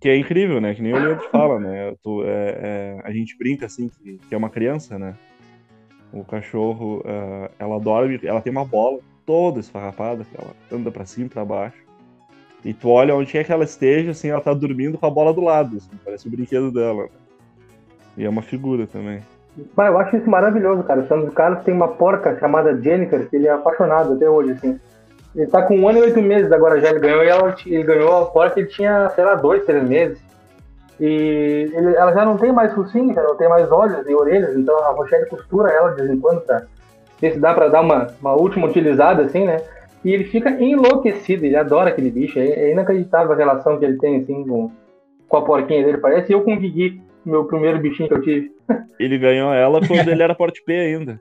que 0.00 0.08
é 0.08 0.16
incrível, 0.16 0.60
né? 0.60 0.74
Que 0.74 0.82
nem 0.82 0.94
o 0.94 0.98
Leandro 0.98 1.28
fala, 1.30 1.60
né? 1.60 1.88
É, 1.88 1.94
é, 2.24 3.00
a 3.04 3.12
gente 3.12 3.36
brinca 3.36 3.66
assim 3.66 3.88
que, 3.88 4.18
que, 4.28 4.34
é 4.34 4.38
uma 4.38 4.48
criança, 4.48 4.98
né? 4.98 5.14
O 6.10 6.24
cachorro, 6.24 7.00
uh, 7.00 7.50
ela 7.58 7.78
dorme, 7.78 8.18
ela 8.24 8.40
tem 8.40 8.50
uma 8.50 8.64
bola 8.64 8.98
toda 9.30 9.60
esfarrapada, 9.60 10.26
ela 10.36 10.50
anda 10.72 10.90
para 10.90 11.06
cima, 11.06 11.28
para 11.28 11.44
baixo. 11.44 11.76
E 12.64 12.74
tu 12.74 12.88
olha 12.88 13.14
onde 13.14 13.30
quer 13.30 13.44
que 13.44 13.52
ela 13.52 13.62
esteja, 13.62 14.10
assim, 14.10 14.28
ela 14.28 14.40
tá 14.40 14.52
dormindo 14.52 14.98
com 14.98 15.06
a 15.06 15.10
bola 15.10 15.32
do 15.32 15.40
lado, 15.40 15.76
assim, 15.76 15.88
parece 16.04 16.26
o 16.26 16.30
brinquedo 16.32 16.72
dela. 16.72 17.04
Né? 17.04 17.08
E 18.16 18.24
é 18.24 18.28
uma 18.28 18.42
figura 18.42 18.88
também. 18.88 19.22
Mas 19.76 19.86
eu 19.86 19.98
acho 19.98 20.16
isso 20.16 20.28
maravilhoso, 20.28 20.82
cara. 20.82 21.02
O 21.02 21.06
Sandro 21.06 21.30
Carlos 21.30 21.62
tem 21.62 21.72
uma 21.72 21.86
porca 21.86 22.36
chamada 22.40 22.76
Jennifer, 22.82 23.28
que 23.30 23.36
ele 23.36 23.46
é 23.46 23.52
apaixonado 23.52 24.14
até 24.14 24.28
hoje, 24.28 24.50
assim. 24.50 24.80
Ele 25.36 25.46
tá 25.46 25.62
com 25.62 25.78
um 25.78 25.88
ano 25.88 25.98
e 25.98 26.02
oito 26.02 26.20
meses 26.20 26.50
agora 26.50 26.80
já. 26.80 26.90
Ele 26.90 26.98
ganhou, 26.98 27.22
ela, 27.22 27.54
ele 27.64 27.84
ganhou 27.84 28.16
a 28.16 28.26
porca, 28.26 28.58
ele 28.58 28.68
tinha, 28.68 29.10
sei 29.10 29.24
lá, 29.24 29.36
dois, 29.36 29.64
três 29.64 29.88
meses. 29.88 30.18
E 30.98 31.70
ele, 31.72 31.94
ela 31.94 32.12
já 32.12 32.24
não 32.24 32.36
tem 32.36 32.52
mais 32.52 32.74
focinho, 32.74 33.14
já 33.14 33.22
não 33.22 33.36
tem 33.36 33.48
mais 33.48 33.70
olhos 33.70 34.04
e 34.08 34.12
orelhas, 34.12 34.56
então 34.56 34.76
a 34.80 34.90
Rochelle 34.90 35.26
costura 35.26 35.70
ela 35.70 35.90
de 35.90 36.02
vez 36.02 36.10
em 36.10 36.20
quando 36.20 36.40
pra 36.42 36.64
ver 37.20 37.32
se 37.32 37.38
dá 37.38 37.52
pra 37.52 37.68
dar 37.68 37.80
uma, 37.80 38.08
uma 38.20 38.32
última 38.34 38.66
utilizada, 38.66 39.22
assim, 39.22 39.44
né? 39.44 39.62
E 40.04 40.12
ele 40.12 40.24
fica 40.24 40.50
enlouquecido, 40.50 41.44
ele 41.44 41.56
adora 41.56 41.90
aquele 41.90 42.10
bicho. 42.10 42.38
É, 42.38 42.46
é 42.46 42.72
inacreditável 42.72 43.32
a 43.32 43.36
relação 43.36 43.78
que 43.78 43.84
ele 43.84 43.98
tem, 43.98 44.16
assim, 44.16 44.46
com, 44.46 44.70
com 45.28 45.36
a 45.36 45.42
porquinha 45.42 45.84
dele. 45.84 45.98
Parece 45.98 46.32
eu 46.32 46.42
com 46.42 46.54
o 46.54 46.58
Guigui 46.58 47.02
meu 47.24 47.44
primeiro 47.44 47.78
bichinho 47.78 48.08
que 48.08 48.14
eu 48.14 48.22
tive. 48.22 48.52
Ele 48.98 49.18
ganhou 49.18 49.52
ela 49.52 49.80
quando 49.86 50.08
ele 50.08 50.22
era 50.22 50.34
porte 50.34 50.62
P 50.62 50.72
ainda. 50.72 51.20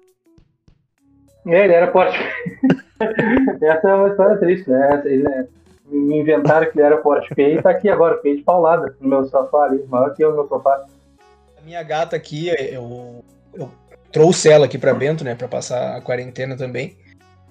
É, 1.48 1.64
ele 1.64 1.74
era 1.74 1.88
porte 1.88 2.18
P. 2.18 2.78
Essa 3.66 3.90
é 3.90 3.96
uma 3.96 4.10
história 4.10 4.38
triste, 4.38 4.70
né? 4.70 5.02
Ele, 5.06 5.24
né? 5.24 5.48
Me 5.86 6.20
inventaram 6.20 6.70
que 6.70 6.78
ele 6.78 6.86
era 6.86 6.98
porte 6.98 7.34
P 7.34 7.56
e 7.56 7.62
tá 7.62 7.72
aqui 7.72 7.90
agora, 7.90 8.18
P 8.18 8.36
de 8.36 8.44
paulada 8.44 8.96
no 9.00 9.10
meu 9.10 9.26
sofá 9.26 9.64
ali, 9.64 9.84
maior 9.88 10.14
que 10.14 10.24
eu 10.24 10.30
no 10.30 10.36
meu 10.36 10.48
sofá. 10.48 10.86
A 11.58 11.62
minha 11.66 11.82
gata 11.82 12.16
aqui, 12.16 12.50
eu, 12.50 13.24
eu 13.56 13.72
trouxe 14.12 14.50
ela 14.50 14.66
aqui 14.66 14.78
para 14.78 14.94
Bento, 14.94 15.24
né, 15.24 15.36
para 15.36 15.48
passar 15.48 15.98
a 15.98 16.02
quarentena 16.02 16.56
também. 16.56 16.98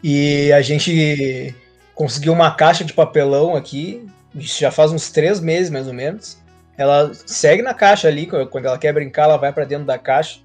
E 0.02 0.52
a 0.52 0.60
gente 0.60 1.54
conseguiu 1.94 2.32
uma 2.32 2.54
caixa 2.54 2.84
de 2.84 2.92
papelão 2.92 3.56
aqui, 3.56 4.06
já 4.34 4.70
faz 4.70 4.92
uns 4.92 5.10
três 5.10 5.40
meses 5.40 5.70
mais 5.70 5.86
ou 5.86 5.94
menos. 5.94 6.38
Ela 6.76 7.12
segue 7.26 7.62
na 7.62 7.74
caixa 7.74 8.06
ali, 8.06 8.26
quando 8.26 8.66
ela 8.66 8.78
quer 8.78 8.92
brincar, 8.92 9.24
ela 9.24 9.36
vai 9.36 9.52
para 9.52 9.64
dentro 9.64 9.84
da 9.84 9.98
caixa. 9.98 10.38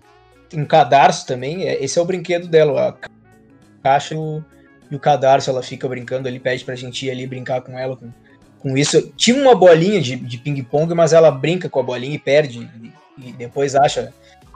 Tem 0.50 0.60
um 0.60 0.66
cadarço 0.66 1.28
também, 1.28 1.68
é, 1.68 1.84
esse 1.84 2.00
é 2.00 2.02
o 2.02 2.06
brinquedo 2.06 2.48
dela, 2.48 2.90
a 2.90 3.10
caixa 3.84 4.16
e 4.16 4.18
o, 4.18 4.44
e 4.90 4.96
o 4.96 5.00
cadarço, 5.00 5.50
ela 5.50 5.62
fica 5.62 5.88
brincando 5.88 6.28
ali, 6.28 6.40
pede 6.40 6.64
pra 6.64 6.76
gente 6.76 7.06
ir 7.06 7.12
ali 7.12 7.28
brincar 7.28 7.62
com 7.62 7.78
ela, 7.78 7.96
com, 7.96 8.12
com 8.60 8.78
isso. 8.78 9.12
Tinha 9.16 9.40
uma 9.40 9.56
bolinha 9.56 10.02
de, 10.02 10.16
de 10.16 10.38
ping-pong, 10.40 10.94
mas 10.96 11.14
ela 11.14 11.30
brinca 11.30 11.70
com 11.70 11.80
a 11.80 11.84
bolinha 11.84 12.16
e 12.16 12.20
perde, 12.20 12.68
e, 13.18 13.30
e 13.30 13.34
depois 13.34 13.76
acha 13.76 14.12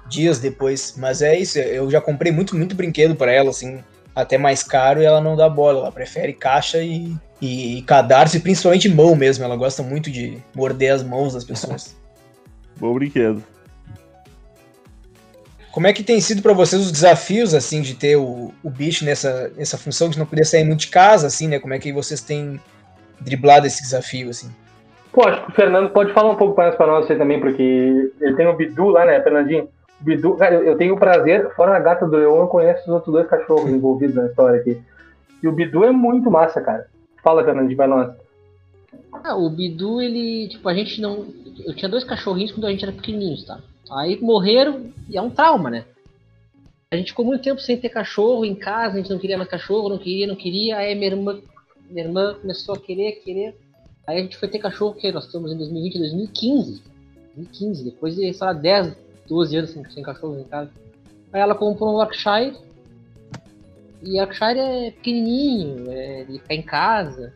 dias 0.09 0.39
depois. 0.39 0.95
Mas 0.97 1.21
é 1.21 1.37
isso, 1.37 1.59
eu 1.59 1.89
já 1.89 2.01
comprei 2.01 2.31
muito, 2.31 2.55
muito 2.55 2.75
brinquedo 2.75 3.15
para 3.15 3.31
ela, 3.31 3.49
assim, 3.49 3.83
até 4.15 4.37
mais 4.37 4.63
caro, 4.63 5.01
e 5.01 5.05
ela 5.05 5.21
não 5.21 5.35
dá 5.35 5.47
bola, 5.47 5.79
ela 5.79 5.91
prefere 5.91 6.33
caixa 6.33 6.81
e, 6.81 7.15
e, 7.41 7.81
cadarço, 7.83 8.37
e 8.37 8.39
principalmente 8.39 8.89
mão 8.89 9.15
mesmo. 9.15 9.43
Ela 9.43 9.55
gosta 9.55 9.83
muito 9.83 10.09
de 10.09 10.37
morder 10.55 10.93
as 10.93 11.03
mãos 11.03 11.33
das 11.33 11.43
pessoas. 11.43 11.95
Bom 12.79 12.93
brinquedo. 12.93 13.43
Como 15.71 15.85
é 15.85 15.93
que 15.93 16.01
tem 16.01 16.19
sido 16.19 16.41
para 16.41 16.53
vocês 16.53 16.81
os 16.81 16.91
desafios, 16.91 17.53
assim, 17.53 17.81
de 17.81 17.93
ter 17.93 18.15
o, 18.15 18.51
o 18.63 18.69
bicho 18.69 19.05
nessa, 19.05 19.51
nessa 19.55 19.77
função 19.77 20.09
de 20.09 20.17
não 20.17 20.25
poder 20.25 20.43
sair 20.43 20.63
muito 20.63 20.79
de 20.81 20.87
casa, 20.87 21.27
assim, 21.27 21.47
né? 21.47 21.59
Como 21.59 21.73
é 21.73 21.77
que 21.77 21.93
vocês 21.93 22.19
têm 22.19 22.59
driblado 23.21 23.67
esse 23.67 23.83
desafio, 23.83 24.31
assim? 24.31 24.49
Pô, 25.11 25.27
acho 25.27 25.45
que 25.45 25.51
o 25.51 25.53
Fernando 25.53 25.89
pode 25.91 26.13
falar 26.13 26.31
um 26.31 26.35
pouco 26.35 26.57
mais 26.57 26.75
para 26.75 26.87
nós 26.87 27.09
aí 27.09 27.17
também, 27.17 27.39
porque 27.39 27.61
ele 28.19 28.35
tem 28.35 28.47
o 28.47 28.55
Bidu 28.55 28.89
lá, 28.89 29.05
né, 29.05 29.21
Fernandinho? 29.21 29.69
Bidu, 29.99 30.35
cara, 30.35 30.55
eu, 30.55 30.63
eu 30.63 30.77
tenho 30.77 30.95
o 30.95 30.99
prazer, 30.99 31.53
fora 31.55 31.75
a 31.75 31.79
gata 31.79 32.05
do 32.05 32.15
leão, 32.15 32.37
eu 32.37 32.47
conheço 32.47 32.81
os 32.81 32.89
outros 32.89 33.13
dois 33.13 33.27
cachorros 33.27 33.69
envolvidos 33.69 34.15
na 34.15 34.27
história 34.27 34.59
aqui. 34.59 34.81
E 35.41 35.47
o 35.47 35.51
Bidu 35.51 35.83
é 35.83 35.91
muito 35.91 36.29
massa, 36.29 36.61
cara. 36.61 36.87
Fala, 37.23 37.43
Fernando, 37.43 37.75
vai 37.75 37.87
nós. 37.87 38.15
Ah, 39.23 39.35
o 39.35 39.49
Bidu, 39.49 40.01
ele. 40.01 40.47
Tipo, 40.49 40.69
a 40.69 40.73
gente 40.73 41.01
não. 41.01 41.25
Eu 41.65 41.75
tinha 41.75 41.89
dois 41.89 42.03
cachorrinhos 42.03 42.51
quando 42.51 42.65
a 42.65 42.71
gente 42.71 42.83
era 42.83 42.91
pequenininhos, 42.91 43.45
tá? 43.45 43.59
Aí 43.91 44.19
morreram 44.21 44.91
e 45.09 45.17
é 45.17 45.21
um 45.21 45.29
trauma, 45.29 45.69
né? 45.69 45.85
A 46.91 46.95
gente 46.95 47.11
ficou 47.11 47.25
muito 47.25 47.43
tempo 47.43 47.59
sem 47.59 47.77
ter 47.77 47.89
cachorro 47.89 48.45
em 48.45 48.55
casa, 48.55 48.95
a 48.95 48.97
gente 48.97 49.09
não 49.09 49.19
queria 49.19 49.37
mais 49.37 49.49
cachorro, 49.49 49.89
não 49.89 49.97
queria, 49.97 50.27
não 50.27 50.35
queria. 50.35 50.77
Aí 50.77 50.95
minha 50.95 51.07
irmã, 51.07 51.39
minha 51.89 52.05
irmã 52.05 52.35
começou 52.39 52.75
a 52.75 52.79
querer, 52.79 53.13
querer. 53.23 53.55
Aí 54.05 54.19
a 54.19 54.21
gente 54.21 54.37
foi 54.37 54.47
ter 54.47 54.59
cachorro, 54.59 54.93
que 54.93 55.11
nós 55.11 55.25
estamos 55.25 55.51
em 55.51 55.57
2020, 55.57 55.97
2015. 55.97 56.83
2015, 57.35 57.83
depois 57.83 58.15
de, 58.15 58.33
sei 58.33 58.47
lá, 58.47 58.53
10, 58.53 58.95
12 59.27 59.57
anos 59.57 59.71
sem, 59.71 59.83
sem 59.89 60.03
cachorro 60.03 60.39
em 60.39 60.43
casa. 60.43 60.71
Aí 61.33 61.41
ela 61.41 61.55
comprou 61.55 61.95
um 61.95 61.99
Yorkshire 61.99 62.55
e 64.01 64.17
Yorkshire 64.17 64.59
é 64.59 64.91
pequenininho, 64.91 65.89
é, 65.91 66.21
ele 66.21 66.39
fica 66.39 66.53
em 66.53 66.61
casa. 66.61 67.33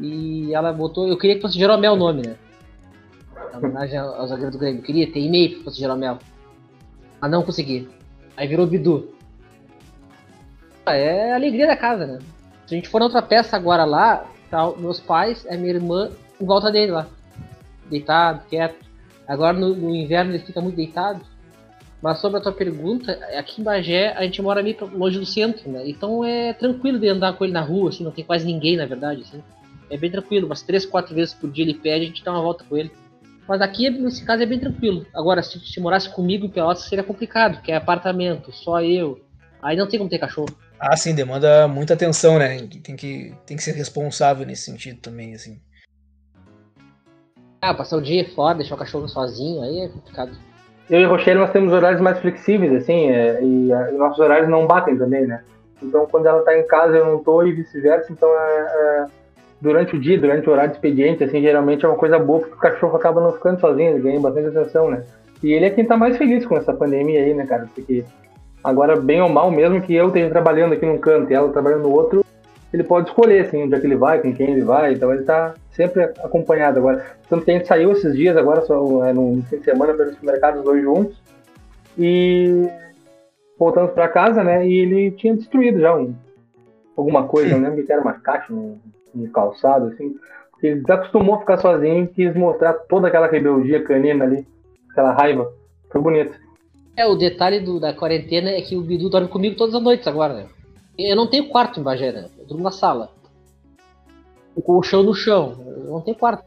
E 0.00 0.52
ela 0.52 0.72
botou. 0.72 1.06
Eu 1.06 1.18
queria 1.18 1.36
que 1.36 1.42
fosse 1.42 1.58
Jeromel 1.58 1.92
o 1.92 1.96
nome, 1.96 2.26
né? 2.26 2.36
Em 3.52 3.56
homenagem 3.56 3.98
ao 3.98 4.26
zagueiro 4.26 4.50
do 4.50 4.58
Grêmio. 4.58 4.80
Eu 4.80 4.84
queria 4.84 5.10
ter 5.10 5.20
e-mail 5.20 5.50
que 5.50 5.64
fosse 5.64 5.78
Jeromel. 5.78 6.18
Mas 7.20 7.30
não 7.30 7.42
consegui. 7.42 7.88
Aí 8.36 8.48
virou 8.48 8.66
Bidu. 8.66 9.12
É 10.86 11.32
a 11.32 11.36
alegria 11.36 11.66
da 11.66 11.76
casa, 11.76 12.06
né? 12.06 12.18
Se 12.66 12.74
a 12.74 12.76
gente 12.76 12.88
for 12.88 12.98
na 12.98 13.04
outra 13.04 13.22
peça 13.22 13.56
agora 13.56 13.84
lá, 13.84 14.26
tá 14.50 14.72
meus 14.76 14.98
pais, 14.98 15.46
a 15.46 15.56
minha 15.56 15.74
irmã 15.74 16.10
em 16.40 16.44
volta 16.44 16.72
dele 16.72 16.92
lá. 16.92 17.06
Deitado, 17.88 18.42
quieto. 18.48 18.84
Agora 19.32 19.58
no, 19.58 19.74
no 19.74 19.94
inverno 19.94 20.32
ele 20.32 20.44
fica 20.44 20.60
muito 20.60 20.76
deitado. 20.76 21.20
Mas 22.02 22.18
sobre 22.18 22.38
a 22.38 22.42
tua 22.42 22.52
pergunta, 22.52 23.12
aqui 23.38 23.60
em 23.60 23.64
Bagé 23.64 24.12
a 24.12 24.22
gente 24.24 24.42
mora 24.42 24.62
meio 24.62 24.76
longe 24.92 25.18
do 25.18 25.24
centro, 25.24 25.70
né? 25.70 25.88
Então 25.88 26.24
é 26.24 26.52
tranquilo 26.52 26.98
de 26.98 27.08
andar 27.08 27.32
com 27.34 27.44
ele 27.44 27.52
na 27.52 27.60
rua, 27.60 27.90
assim, 27.90 28.02
não 28.02 28.10
tem 28.10 28.24
quase 28.24 28.44
ninguém, 28.44 28.76
na 28.76 28.86
verdade, 28.86 29.22
assim. 29.22 29.42
É 29.88 29.96
bem 29.96 30.10
tranquilo, 30.10 30.46
umas 30.46 30.62
três, 30.62 30.84
quatro 30.84 31.14
vezes 31.14 31.32
por 31.32 31.50
dia 31.50 31.64
ele 31.64 31.74
pede, 31.74 32.04
a 32.04 32.08
gente 32.08 32.24
dá 32.24 32.32
uma 32.32 32.42
volta 32.42 32.64
com 32.68 32.76
ele. 32.76 32.90
Mas 33.46 33.60
aqui, 33.60 33.88
nesse 33.90 34.24
caso, 34.24 34.42
é 34.42 34.46
bem 34.46 34.58
tranquilo. 34.58 35.06
Agora, 35.14 35.42
se, 35.42 35.58
se 35.60 35.80
morasse 35.80 36.08
comigo 36.08 36.46
em 36.46 36.50
Pelotas, 36.50 36.84
seria 36.84 37.04
complicado, 37.04 37.56
porque 37.56 37.72
é 37.72 37.76
apartamento, 37.76 38.52
só 38.52 38.82
eu. 38.82 39.20
Aí 39.60 39.76
não 39.76 39.88
tem 39.88 39.98
como 39.98 40.10
ter 40.10 40.18
cachorro. 40.18 40.48
Ah, 40.78 40.96
sim, 40.96 41.14
demanda 41.14 41.68
muita 41.68 41.94
atenção, 41.94 42.38
né? 42.38 42.66
Tem 42.82 42.96
que, 42.96 43.34
tem 43.46 43.56
que 43.56 43.62
ser 43.62 43.72
responsável 43.72 44.44
nesse 44.44 44.64
sentido 44.64 45.00
também, 45.00 45.34
assim. 45.34 45.60
Ah, 47.62 47.72
passar 47.72 47.96
o 47.96 48.02
dia 48.02 48.28
fora, 48.34 48.58
deixar 48.58 48.74
o 48.74 48.78
cachorro 48.78 49.08
sozinho, 49.08 49.62
aí 49.62 49.80
é 49.80 49.88
complicado 49.88 50.32
eu 50.90 51.00
e 51.00 51.04
Rochelle 51.04 51.40
nós 51.40 51.50
temos 51.50 51.72
horários 51.72 52.02
mais 52.02 52.18
flexíveis, 52.18 52.70
assim, 52.74 53.08
é, 53.08 53.42
e, 53.42 53.70
e, 53.70 53.96
nossos 53.96 54.18
horários 54.18 54.48
não 54.48 54.66
batem 54.66 54.94
também, 54.96 55.26
né? 55.26 55.42
Então, 55.82 56.06
quando 56.06 56.26
ela 56.26 56.42
tá 56.42 56.56
em 56.56 56.66
casa, 56.66 56.96
eu 56.96 57.06
não 57.06 57.18
tô 57.18 57.42
e 57.42 57.52
vice-versa. 57.52 58.12
Então, 58.12 58.28
é, 58.28 58.60
é, 58.60 59.06
durante 59.58 59.96
o 59.96 59.98
dia, 59.98 60.18
durante 60.18 60.46
o 60.48 60.52
horário 60.52 60.70
de 60.70 60.76
expediente, 60.76 61.24
assim, 61.24 61.40
geralmente 61.40 61.84
é 61.84 61.88
uma 61.88 61.96
coisa 61.96 62.18
boa, 62.18 62.40
porque 62.40 62.54
o 62.54 62.58
cachorro 62.58 62.96
acaba 62.96 63.22
não 63.22 63.32
ficando 63.32 63.58
sozinho, 63.58 63.92
ele 63.92 64.02
ganha 64.02 64.20
bastante 64.20 64.48
atenção, 64.48 64.90
né? 64.90 65.02
E 65.42 65.52
ele 65.52 65.64
é 65.64 65.70
quem 65.70 65.84
tá 65.84 65.96
mais 65.96 66.16
feliz 66.18 66.44
com 66.44 66.58
essa 66.58 66.74
pandemia 66.74 67.20
aí, 67.20 67.32
né, 67.32 67.46
cara? 67.46 67.66
Porque 67.74 68.04
agora, 68.62 68.94
bem 68.94 69.22
ou 69.22 69.30
mal, 69.30 69.50
mesmo 69.50 69.80
que 69.80 69.94
eu 69.94 70.08
esteja 70.08 70.28
trabalhando 70.28 70.74
aqui 70.74 70.84
num 70.84 70.98
canto 70.98 71.30
e 71.30 71.34
ela 71.34 71.50
trabalhando 71.50 71.84
no 71.84 71.90
outro, 71.90 72.21
ele 72.72 72.84
pode 72.84 73.08
escolher, 73.08 73.46
assim, 73.46 73.64
onde 73.64 73.74
é 73.74 73.80
que 73.80 73.86
ele 73.86 73.96
vai, 73.96 74.20
com 74.20 74.34
quem 74.34 74.50
ele 74.50 74.62
vai, 74.62 74.94
então 74.94 75.12
ele 75.12 75.24
tá 75.24 75.54
sempre 75.72 76.02
acompanhado 76.02 76.78
agora. 76.78 77.04
Tanto 77.28 77.44
que 77.44 77.50
a 77.50 77.54
gente 77.54 77.66
saiu 77.66 77.92
esses 77.92 78.16
dias 78.16 78.36
agora, 78.36 78.62
só, 78.62 79.04
é, 79.04 79.12
no 79.12 79.42
fim 79.42 79.58
de 79.58 79.64
semana, 79.64 79.92
para 79.92 80.06
o 80.06 80.10
supermercado, 80.10 80.58
os 80.58 80.64
dois 80.64 80.82
juntos, 80.82 81.22
e 81.98 82.66
voltamos 83.58 83.92
para 83.92 84.08
casa, 84.08 84.42
né, 84.42 84.66
e 84.66 84.78
ele 84.78 85.10
tinha 85.12 85.36
destruído 85.36 85.80
já 85.80 85.94
um, 85.94 86.14
alguma 86.96 87.24
coisa, 87.24 87.56
não 87.56 87.68
lembro 87.68 87.84
que 87.84 87.92
era 87.92 88.00
uma 88.00 88.14
caixa, 88.14 88.52
um, 88.52 88.78
um 89.14 89.26
calçado, 89.26 89.88
assim, 89.88 90.16
ele 90.62 90.80
desacostumou 90.80 91.34
a 91.34 91.40
ficar 91.40 91.58
sozinho 91.58 92.04
e 92.04 92.08
quis 92.08 92.34
mostrar 92.34 92.72
toda 92.72 93.08
aquela 93.08 93.26
rebeldia 93.26 93.82
canina 93.82 94.24
ali, 94.24 94.46
aquela 94.90 95.12
raiva, 95.12 95.52
foi 95.90 96.00
bonito. 96.00 96.32
É, 96.96 97.06
o 97.06 97.16
detalhe 97.16 97.60
do, 97.60 97.80
da 97.80 97.92
quarentena 97.92 98.50
é 98.50 98.60
que 98.60 98.76
o 98.76 98.82
Bidu 98.82 99.10
dorme 99.10 99.28
comigo 99.28 99.56
todas 99.56 99.74
as 99.74 99.82
noites 99.82 100.06
agora, 100.06 100.34
né? 100.34 100.46
Eu 100.98 101.16
não 101.16 101.26
tenho 101.26 101.48
quarto 101.48 101.80
em 101.80 101.82
Bagé, 101.82 102.12
né? 102.12 102.26
Eu 102.38 102.46
durmo 102.46 102.62
na 102.62 102.70
sala. 102.70 103.10
O 104.54 104.60
colchão 104.60 105.02
no 105.02 105.14
chão. 105.14 105.56
Eu 105.66 105.92
não 105.92 106.00
tenho 106.00 106.16
quarto. 106.16 106.44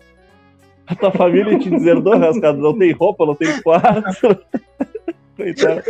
A 0.88 0.96
tua 0.96 1.12
família 1.12 1.58
te 1.58 1.70
deserdou, 1.70 2.18
rascado. 2.18 2.60
Não 2.60 2.78
tem 2.78 2.92
roupa, 2.92 3.26
não 3.26 3.36
tem 3.36 3.62
quarto. 3.62 4.38
Coitado. 5.36 5.82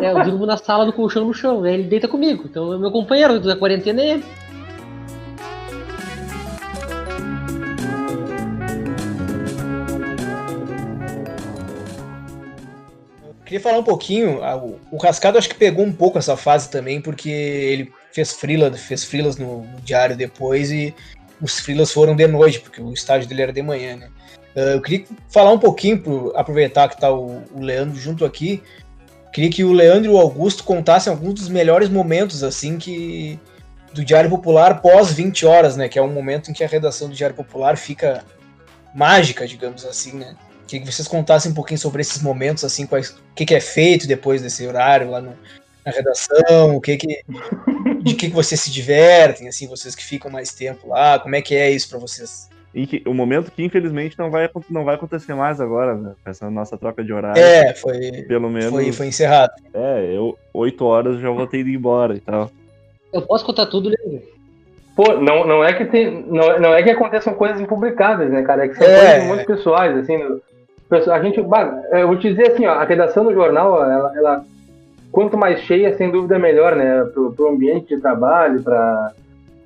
É, 0.00 0.12
eu 0.12 0.24
durmo 0.24 0.46
na 0.46 0.56
sala 0.56 0.86
do 0.86 0.92
colchão 0.92 1.26
no 1.26 1.34
chão. 1.34 1.64
Aí 1.64 1.74
ele 1.74 1.82
deita 1.84 2.08
comigo. 2.08 2.44
Então, 2.46 2.78
meu 2.78 2.90
companheiro 2.90 3.40
da 3.40 3.56
quarentena 3.56 4.00
é 4.00 4.10
ele. 4.12 4.24
Queria 13.44 13.60
falar 13.60 13.78
um 13.78 13.84
pouquinho, 13.84 14.40
o 14.90 14.98
Cascado 14.98 15.36
acho 15.36 15.48
que 15.48 15.54
pegou 15.54 15.84
um 15.84 15.92
pouco 15.92 16.18
essa 16.18 16.36
fase 16.36 16.70
também, 16.70 17.00
porque 17.00 17.28
ele 17.28 17.92
fez 18.10 18.32
frila, 18.32 18.72
fez 18.72 19.04
frilas 19.04 19.36
no, 19.36 19.66
diário 19.82 20.16
depois 20.16 20.70
e 20.70 20.94
os 21.42 21.60
frilas 21.60 21.92
foram 21.92 22.16
de 22.16 22.26
noite, 22.26 22.60
porque 22.60 22.80
o 22.80 22.92
estágio 22.92 23.28
dele 23.28 23.42
era 23.42 23.52
de 23.52 23.62
manhã, 23.62 23.96
né? 23.96 24.08
eu 24.54 24.80
queria 24.80 25.04
falar 25.28 25.50
um 25.52 25.58
pouquinho, 25.58 26.00
por 26.00 26.32
aproveitar 26.36 26.88
que 26.88 26.98
tá 26.98 27.12
o, 27.12 27.42
o 27.52 27.60
Leandro 27.60 27.96
junto 27.96 28.24
aqui, 28.24 28.62
queria 29.32 29.50
que 29.50 29.64
o 29.64 29.72
Leandro 29.72 30.12
e 30.12 30.14
o 30.14 30.18
Augusto 30.18 30.62
contassem 30.62 31.12
alguns 31.12 31.34
dos 31.34 31.48
melhores 31.48 31.88
momentos, 31.88 32.44
assim, 32.44 32.78
que 32.78 33.38
do 33.92 34.04
Diário 34.04 34.30
Popular 34.30 34.80
pós 34.80 35.12
20 35.12 35.44
horas, 35.44 35.76
né? 35.76 35.88
Que 35.88 35.98
é 35.98 36.02
um 36.02 36.12
momento 36.12 36.50
em 36.50 36.54
que 36.54 36.64
a 36.64 36.68
redação 36.68 37.08
do 37.08 37.14
Diário 37.14 37.34
Popular 37.34 37.76
fica 37.76 38.24
mágica, 38.94 39.46
digamos 39.46 39.84
assim, 39.84 40.12
né? 40.12 40.36
Queria 40.66 40.86
que 40.86 40.92
vocês 40.92 41.06
contassem 41.06 41.52
um 41.52 41.54
pouquinho 41.54 41.78
sobre 41.78 42.00
esses 42.00 42.22
momentos, 42.22 42.64
assim, 42.64 42.86
quais, 42.86 43.10
o 43.10 43.34
que, 43.34 43.44
que 43.44 43.54
é 43.54 43.60
feito 43.60 44.06
depois 44.06 44.42
desse 44.42 44.66
horário 44.66 45.10
lá 45.10 45.20
no, 45.20 45.34
na 45.84 45.92
redação, 45.92 46.76
o 46.76 46.80
que 46.80 46.96
que, 46.96 47.22
de 48.02 48.14
que, 48.14 48.28
que 48.28 48.34
vocês 48.34 48.60
se 48.60 48.70
divertem, 48.70 49.48
assim, 49.48 49.66
vocês 49.68 49.94
que 49.94 50.04
ficam 50.04 50.30
mais 50.30 50.52
tempo 50.54 50.88
lá, 50.88 51.18
como 51.18 51.36
é 51.36 51.42
que 51.42 51.54
é 51.54 51.70
isso 51.70 51.88
para 51.88 51.98
vocês? 51.98 52.48
E 52.74 52.86
que, 52.88 53.02
o 53.06 53.14
momento 53.14 53.52
que 53.52 53.62
infelizmente 53.62 54.18
não 54.18 54.30
vai, 54.30 54.50
não 54.68 54.84
vai 54.84 54.96
acontecer 54.96 55.32
mais 55.32 55.60
agora, 55.60 55.94
né? 55.94 56.12
Essa 56.24 56.50
nossa 56.50 56.76
troca 56.76 57.04
de 57.04 57.12
horário. 57.12 57.40
É, 57.40 57.72
foi. 57.72 58.24
Pelo 58.26 58.50
menos. 58.50 58.70
Foi, 58.70 58.90
foi 58.90 59.06
encerrado. 59.06 59.52
É, 59.72 60.12
eu, 60.12 60.36
oito 60.52 60.84
horas 60.84 61.20
já 61.20 61.30
vou 61.30 61.46
ter 61.46 61.58
ido 61.58 61.70
embora 61.70 62.16
e 62.16 62.20
tal. 62.20 62.50
Eu 63.12 63.22
posso 63.22 63.44
contar 63.46 63.66
tudo, 63.66 63.90
Leandro? 63.90 64.26
Pô, 64.96 65.14
não, 65.14 65.46
não, 65.46 65.64
é 65.64 65.72
que 65.72 65.84
tem, 65.84 66.24
não, 66.26 66.58
não 66.60 66.74
é 66.74 66.82
que 66.82 66.90
aconteçam 66.90 67.34
coisas 67.34 67.60
impublicadas, 67.60 68.28
né, 68.30 68.42
cara? 68.42 68.64
É 68.64 68.68
que 68.68 68.74
são 68.74 68.86
é. 68.86 69.10
coisas 69.10 69.28
muito 69.28 69.46
pessoais, 69.46 69.96
assim. 69.96 70.40
A 70.90 71.22
gente, 71.22 71.38
eu 71.38 72.06
vou 72.06 72.16
te 72.18 72.30
dizer 72.30 72.52
assim, 72.52 72.66
ó, 72.66 72.72
a 72.72 72.84
redação 72.84 73.24
do 73.24 73.32
jornal, 73.32 73.82
ela, 73.82 74.12
ela 74.16 74.44
quanto 75.10 75.36
mais 75.36 75.60
cheia, 75.60 75.96
sem 75.96 76.10
dúvida 76.10 76.38
melhor, 76.38 76.76
né? 76.76 77.04
Pro, 77.04 77.48
ambiente 77.48 77.94
de 77.94 78.00
trabalho, 78.00 78.62
para 78.62 79.12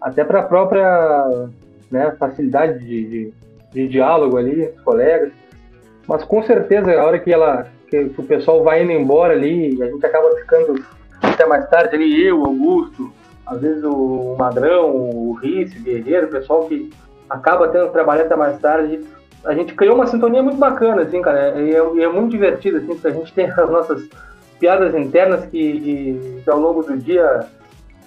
até 0.00 0.22
para 0.22 0.40
a 0.40 0.44
própria 0.44 1.48
né, 1.90 2.14
facilidade 2.18 2.78
de, 2.78 3.04
de, 3.04 3.32
de, 3.72 3.88
diálogo 3.88 4.36
ali, 4.36 4.66
os 4.76 4.80
colegas. 4.82 5.32
Mas 6.06 6.22
com 6.22 6.42
certeza, 6.42 6.92
a 6.92 7.04
hora 7.04 7.18
que 7.18 7.32
ela 7.32 7.66
que, 7.88 8.10
o 8.16 8.22
pessoal 8.22 8.62
vai 8.62 8.82
indo 8.82 8.92
embora 8.92 9.32
ali, 9.32 9.82
a 9.82 9.86
gente 9.86 10.04
acaba 10.04 10.30
ficando 10.36 10.84
até 11.20 11.46
mais 11.46 11.68
tarde 11.68 11.96
ali, 11.96 12.26
eu, 12.26 12.44
Augusto, 12.44 13.10
às 13.46 13.60
vezes 13.60 13.82
o 13.82 14.36
Madrão, 14.38 14.94
o 14.94 15.32
Rice, 15.32 15.78
o 15.78 15.82
Guerreiro, 15.82 16.26
o 16.26 16.30
pessoal 16.30 16.66
que 16.66 16.90
acaba 17.28 17.68
tendo 17.68 17.86
que 17.86 17.92
trabalhar 17.92 18.24
até 18.24 18.36
mais 18.36 18.58
tarde. 18.60 19.00
A 19.44 19.54
gente 19.54 19.74
criou 19.74 19.94
uma 19.94 20.06
sintonia 20.06 20.42
muito 20.42 20.58
bacana, 20.58 21.02
assim, 21.02 21.22
cara, 21.22 21.60
e 21.60 21.74
é, 21.74 21.78
é, 21.78 22.08
muito 22.08 22.30
divertido, 22.30 22.78
assim, 22.78 22.88
porque 22.88 23.06
a 23.06 23.12
gente 23.12 23.32
tem 23.32 23.50
as 23.50 23.70
nossas 23.70 24.08
piadas 24.58 24.94
internas 24.94 25.44
que, 25.46 25.80
que, 25.80 26.42
que, 26.44 26.50
ao 26.50 26.58
longo 26.58 26.82
do 26.82 26.96
dia 26.96 27.46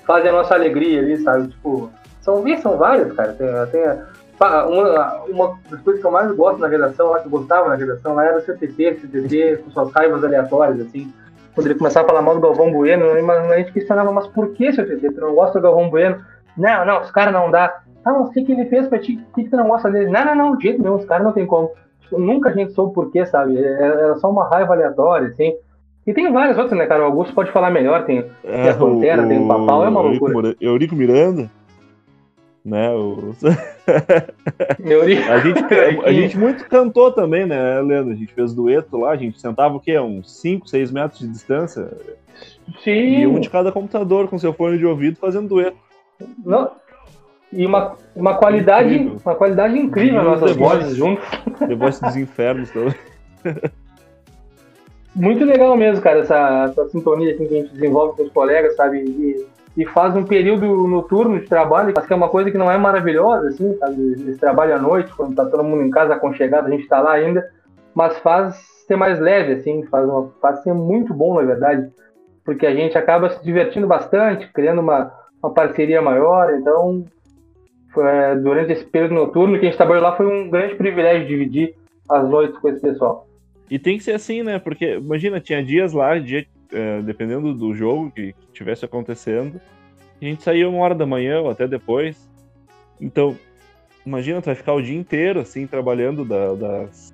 fazem 0.05 0.29
a 0.29 0.33
nossa 0.33 0.53
alegria 0.53 0.99
ali, 0.99 1.17
sabe? 1.17 1.47
Tipo, 1.47 1.89
são, 2.21 2.43
são 2.61 2.77
várias, 2.77 3.13
cara. 3.13 3.33
Tem, 3.33 3.47
tem 3.71 3.83
uma, 4.67 5.23
uma 5.29 5.59
das 5.69 5.81
coisas 5.81 6.01
que 6.01 6.07
eu 6.07 6.11
mais 6.11 6.31
gosto 6.35 6.59
na 6.59 6.67
redação, 6.67 7.09
lá 7.09 7.19
que 7.19 7.27
eu 7.27 7.31
gostava 7.31 7.69
na 7.69 7.75
redação, 7.75 8.15
lá 8.15 8.25
era 8.25 8.37
o 8.37 8.41
CTT, 8.41 8.95
CTT 9.01 9.63
com 9.63 9.71
suas 9.71 9.91
raivas 9.93 10.23
aleatórias, 10.23 10.79
assim. 10.81 11.11
Quando 11.53 11.67
ele 11.67 11.75
começava 11.75 12.05
a 12.05 12.09
falar 12.09 12.21
mal 12.21 12.35
do 12.35 12.41
Galvão 12.41 12.71
Bueno, 12.71 13.05
a 13.05 13.57
gente 13.57 13.73
questionava, 13.73 14.11
mas 14.11 14.27
por 14.27 14.49
que, 14.53 14.71
CTT? 14.71 15.11
Tu 15.11 15.21
não 15.21 15.35
gosta 15.35 15.59
do 15.59 15.63
Galvão 15.63 15.89
Bueno? 15.89 16.23
Não, 16.57 16.85
não, 16.85 17.01
os 17.01 17.11
caras 17.11 17.33
não 17.33 17.51
dá. 17.51 17.81
Ah, 18.03 18.13
mas 18.13 18.29
o 18.29 18.31
que, 18.31 18.51
ele 18.51 18.65
fez 18.65 18.87
pra 18.87 18.99
ti? 18.99 19.19
O 19.31 19.35
que, 19.35 19.43
que 19.43 19.49
tu 19.49 19.57
não 19.57 19.67
gosta 19.67 19.89
dele? 19.89 20.09
Não, 20.09 20.25
não, 20.25 20.35
não, 20.35 20.57
de 20.57 20.63
jeito 20.63 20.81
nenhum, 20.81 20.95
os 20.95 21.05
caras 21.05 21.23
não 21.23 21.33
tem 21.33 21.45
como. 21.45 21.71
Nunca 22.11 22.49
a 22.49 22.53
gente 22.53 22.73
soube 22.73 22.93
por 22.93 23.11
quê, 23.11 23.25
sabe? 23.25 23.57
Era 23.57 24.15
só 24.17 24.29
uma 24.29 24.49
raiva 24.49 24.73
aleatória, 24.73 25.27
assim. 25.27 25.53
E 26.05 26.13
tem 26.13 26.31
várias 26.31 26.57
outras, 26.57 26.77
né, 26.77 26.87
cara? 26.87 27.03
O 27.03 27.05
Augusto 27.05 27.33
pode 27.33 27.51
falar 27.51 27.69
melhor. 27.69 28.05
Tem, 28.05 28.25
é, 28.43 28.63
tem 28.63 28.69
a 28.69 28.75
Pantera, 28.75 29.23
o, 29.23 29.27
tem 29.27 29.43
o 29.43 29.47
Papau, 29.47 29.85
é 29.85 29.89
uma 29.89 30.01
loucura. 30.01 30.55
Eurico 30.59 30.95
Miranda, 30.95 31.49
né? 32.65 32.91
O... 32.91 33.35
a, 35.29 35.39
gente, 35.39 35.63
a 36.05 36.11
gente 36.11 36.37
muito 36.37 36.67
cantou 36.67 37.11
também, 37.11 37.45
né, 37.45 37.79
Leandro? 37.81 38.13
A 38.13 38.15
gente 38.15 38.33
fez 38.33 38.53
dueto 38.53 38.97
lá, 38.97 39.11
a 39.11 39.15
gente 39.15 39.39
sentava 39.39 39.75
o 39.75 39.79
quê? 39.79 39.97
Uns 39.99 40.41
5, 40.41 40.67
6 40.67 40.91
metros 40.91 41.19
de 41.19 41.27
distância? 41.27 41.91
Sim. 42.83 43.19
E 43.19 43.27
um 43.27 43.39
de 43.39 43.49
cada 43.49 43.71
computador 43.71 44.27
com 44.27 44.39
seu 44.39 44.53
fone 44.53 44.77
de 44.77 44.85
ouvido 44.85 45.17
fazendo 45.17 45.49
dueto. 45.49 45.77
Não. 46.43 46.71
E 47.53 47.65
uma, 47.65 47.95
uma 48.15 48.35
qualidade 48.37 48.95
incrível. 48.95 49.17
uma 49.25 49.35
qualidade 49.35 49.77
incrível 49.77 50.23
nas 50.23 50.41
nossas 50.41 50.55
vozes 50.55 50.95
juntos. 50.95 51.25
Depois 51.67 51.99
dos 51.99 52.15
infernos 52.15 52.69
também. 52.71 52.95
Muito 55.13 55.43
legal 55.43 55.75
mesmo, 55.75 56.01
cara, 56.01 56.19
essa, 56.19 56.69
essa 56.69 56.87
sintonia 56.87 57.33
assim, 57.33 57.45
que 57.45 57.53
a 57.53 57.61
gente 57.61 57.73
desenvolve 57.73 58.15
com 58.15 58.23
os 58.23 58.31
colegas, 58.31 58.75
sabe? 58.77 58.99
E, 58.99 59.45
e 59.75 59.85
faz 59.85 60.15
um 60.15 60.23
período 60.23 60.65
noturno 60.87 61.37
de 61.39 61.47
trabalho, 61.47 61.93
acho 61.95 62.07
que 62.07 62.13
é 62.13 62.15
uma 62.15 62.29
coisa 62.29 62.49
que 62.49 62.57
não 62.57 62.71
é 62.71 62.77
maravilhosa, 62.77 63.49
assim, 63.49 63.75
sabe? 63.77 64.13
Esse 64.13 64.39
trabalho 64.39 64.75
à 64.75 64.79
noite, 64.79 65.13
quando 65.13 65.35
tá 65.35 65.45
todo 65.45 65.65
mundo 65.65 65.83
em 65.83 65.89
casa 65.89 66.13
aconchegado, 66.13 66.67
a 66.67 66.69
gente 66.69 66.87
tá 66.87 67.01
lá 67.01 67.11
ainda, 67.11 67.45
mas 67.93 68.17
faz 68.19 68.55
ser 68.87 68.95
mais 68.95 69.19
leve, 69.19 69.53
assim, 69.53 69.83
faz, 69.87 70.07
uma, 70.07 70.29
faz 70.41 70.63
ser 70.63 70.73
muito 70.73 71.13
bom, 71.13 71.35
na 71.35 71.41
verdade, 71.41 71.89
porque 72.45 72.65
a 72.65 72.73
gente 72.73 72.97
acaba 72.97 73.29
se 73.29 73.43
divertindo 73.43 73.87
bastante, 73.87 74.51
criando 74.53 74.79
uma, 74.79 75.11
uma 75.43 75.53
parceria 75.53 76.01
maior, 76.01 76.53
então, 76.53 77.05
foi, 77.93 78.03
durante 78.41 78.73
esse 78.73 78.85
período 78.85 79.15
noturno 79.15 79.59
que 79.59 79.65
a 79.65 79.69
gente 79.69 79.77
trabalhou 79.77 80.03
lá, 80.03 80.15
foi 80.15 80.25
um 80.25 80.49
grande 80.49 80.75
privilégio 80.75 81.27
dividir 81.27 81.75
as 82.09 82.27
noites 82.29 82.57
com 82.59 82.69
esse 82.69 82.81
pessoal. 82.81 83.27
E 83.69 83.79
tem 83.79 83.97
que 83.97 84.03
ser 84.03 84.13
assim, 84.13 84.43
né? 84.43 84.59
Porque, 84.59 84.95
imagina, 84.95 85.39
tinha 85.39 85.63
dias 85.63 85.93
lá, 85.93 86.17
dia, 86.19 86.45
é, 86.73 87.01
dependendo 87.01 87.53
do 87.53 87.73
jogo 87.73 88.11
que, 88.11 88.33
que 88.33 88.51
tivesse 88.51 88.83
acontecendo, 88.83 89.61
a 90.21 90.25
gente 90.25 90.43
saía 90.43 90.69
uma 90.69 90.79
hora 90.83 90.93
da 90.93 91.05
manhã 91.05 91.39
ou 91.39 91.49
até 91.49 91.67
depois. 91.67 92.29
Então, 92.99 93.35
imagina, 94.05 94.41
tu 94.41 94.45
vai 94.45 94.55
ficar 94.55 94.73
o 94.73 94.81
dia 94.81 94.97
inteiro, 94.97 95.39
assim, 95.39 95.65
trabalhando 95.65 96.25
da, 96.25 96.53
das 96.53 97.13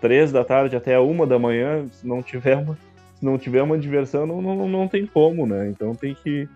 três 0.00 0.32
da 0.32 0.44
tarde 0.44 0.74
até 0.74 0.94
a 0.94 1.00
uma 1.00 1.26
da 1.26 1.38
manhã, 1.38 1.86
se 1.88 2.06
não 2.06 2.22
tiver 2.22 2.56
uma, 2.56 2.74
se 3.14 3.24
não 3.24 3.38
tiver 3.38 3.62
uma 3.62 3.78
diversão, 3.78 4.26
não, 4.26 4.40
não, 4.40 4.66
não 4.66 4.88
tem 4.88 5.06
como, 5.06 5.46
né? 5.46 5.68
Então 5.68 5.94
tem 5.94 6.14
que. 6.14 6.48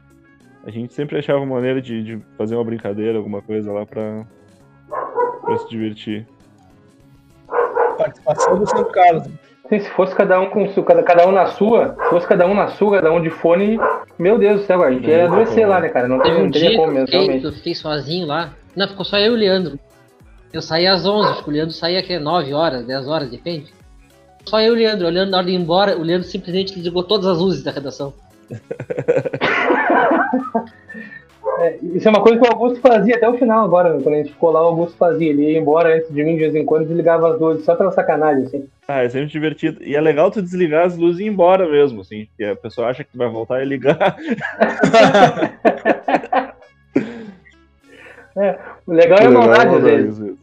A 0.66 0.70
gente 0.70 0.94
sempre 0.94 1.18
achava 1.18 1.44
maneira 1.44 1.80
de, 1.80 2.02
de 2.02 2.18
fazer 2.38 2.54
uma 2.54 2.64
brincadeira, 2.64 3.18
alguma 3.18 3.42
coisa 3.42 3.70
lá 3.72 3.84
pra, 3.84 4.24
pra 5.42 5.58
se 5.58 5.68
divertir 5.68 6.26
participação 7.94 8.58
do 8.58 8.68
São 8.68 8.84
Carlos. 8.84 9.24
Sim, 9.68 9.80
se 9.80 9.90
fosse 9.90 10.14
cada 10.14 10.38
um 10.40 10.50
com 10.50 10.66
cada, 10.82 11.02
cada 11.02 11.26
um 11.26 11.32
na 11.32 11.46
sua, 11.46 11.96
se 12.04 12.10
fosse 12.10 12.26
cada 12.26 12.46
um 12.46 12.54
na 12.54 12.68
sua, 12.68 12.98
cada 12.98 13.10
um 13.10 13.22
de 13.22 13.30
fone, 13.30 13.78
meu 14.18 14.38
Deus 14.38 14.60
do 14.60 14.66
céu, 14.66 14.82
a 14.82 14.90
gente 14.90 15.08
ia 15.08 15.24
adoecer 15.24 15.66
lá, 15.66 15.80
né, 15.80 15.88
cara? 15.88 16.06
Não, 16.06 16.20
Teve 16.20 16.42
um 16.42 16.50
teria 16.50 16.76
como 16.76 16.92
mesmo, 16.92 17.08
realmente. 17.10 17.44
Eu 17.44 17.52
fiquei 17.52 17.74
sozinho 17.74 18.26
lá. 18.26 18.52
Não, 18.76 18.86
ficou 18.86 19.04
só 19.04 19.18
eu 19.18 19.32
e 19.32 19.34
o 19.34 19.38
Leandro. 19.38 19.78
Eu 20.52 20.60
saí 20.60 20.86
às 20.86 21.06
11, 21.06 21.30
acho 21.30 21.44
que 21.44 21.50
o 21.50 21.52
Leandro 21.52 21.74
saía 21.74 21.98
aqui 21.98 22.18
9 22.18 22.52
horas, 22.52 22.84
10 22.86 23.08
horas, 23.08 23.30
depende. 23.30 23.72
Só 24.44 24.60
eu 24.60 24.74
e 24.74 24.76
o 24.76 24.78
Leandro. 24.78 25.06
O 25.06 25.10
Leandro, 25.10 25.30
na 25.30 25.38
hora 25.38 25.46
de 25.46 25.52
ir 25.52 25.56
embora, 25.56 25.96
o 25.96 26.02
Leandro 26.02 26.28
simplesmente 26.28 26.74
desligou 26.74 27.02
todas 27.02 27.26
as 27.26 27.38
luzes 27.38 27.62
da 27.62 27.70
redação. 27.70 28.12
É, 31.58 31.78
isso 31.82 32.08
é 32.08 32.10
uma 32.10 32.22
coisa 32.22 32.40
que 32.40 32.46
o 32.46 32.50
Augusto 32.50 32.80
fazia 32.80 33.16
até 33.16 33.28
o 33.28 33.38
final 33.38 33.64
agora, 33.64 33.90
quando 34.00 34.14
a 34.14 34.18
gente 34.18 34.32
ficou 34.32 34.50
lá, 34.50 34.62
o 34.62 34.66
Augusto 34.66 34.96
fazia. 34.96 35.30
Ele 35.30 35.52
ia 35.52 35.58
embora 35.58 35.94
antes 35.96 36.12
de 36.12 36.24
mim 36.24 36.34
de 36.34 36.40
vez 36.40 36.54
em 36.54 36.64
quando 36.64 36.86
desligava 36.86 37.32
as 37.32 37.40
luzes, 37.40 37.64
só 37.64 37.76
pela 37.76 37.92
sacanagem, 37.92 38.44
assim. 38.44 38.68
Ah, 38.88 39.02
é 39.02 39.08
sempre 39.08 39.28
divertido. 39.28 39.82
E 39.82 39.94
é 39.94 40.00
legal 40.00 40.30
tu 40.30 40.42
desligar 40.42 40.86
as 40.86 40.96
luzes 40.96 41.20
e 41.20 41.24
ir 41.24 41.28
embora 41.28 41.68
mesmo, 41.68 42.00
assim, 42.00 42.26
porque 42.26 42.44
a 42.44 42.56
pessoa 42.56 42.88
acha 42.88 43.04
que 43.04 43.16
vai 43.16 43.28
voltar 43.28 43.62
e 43.62 43.66
ligar. 43.66 44.16
é, 48.36 48.58
o 48.86 48.92
legal 48.92 49.18
é 49.20 49.26
a 49.26 49.30
maldade, 49.30 49.76
às 49.76 49.82
vezes. 49.82 50.34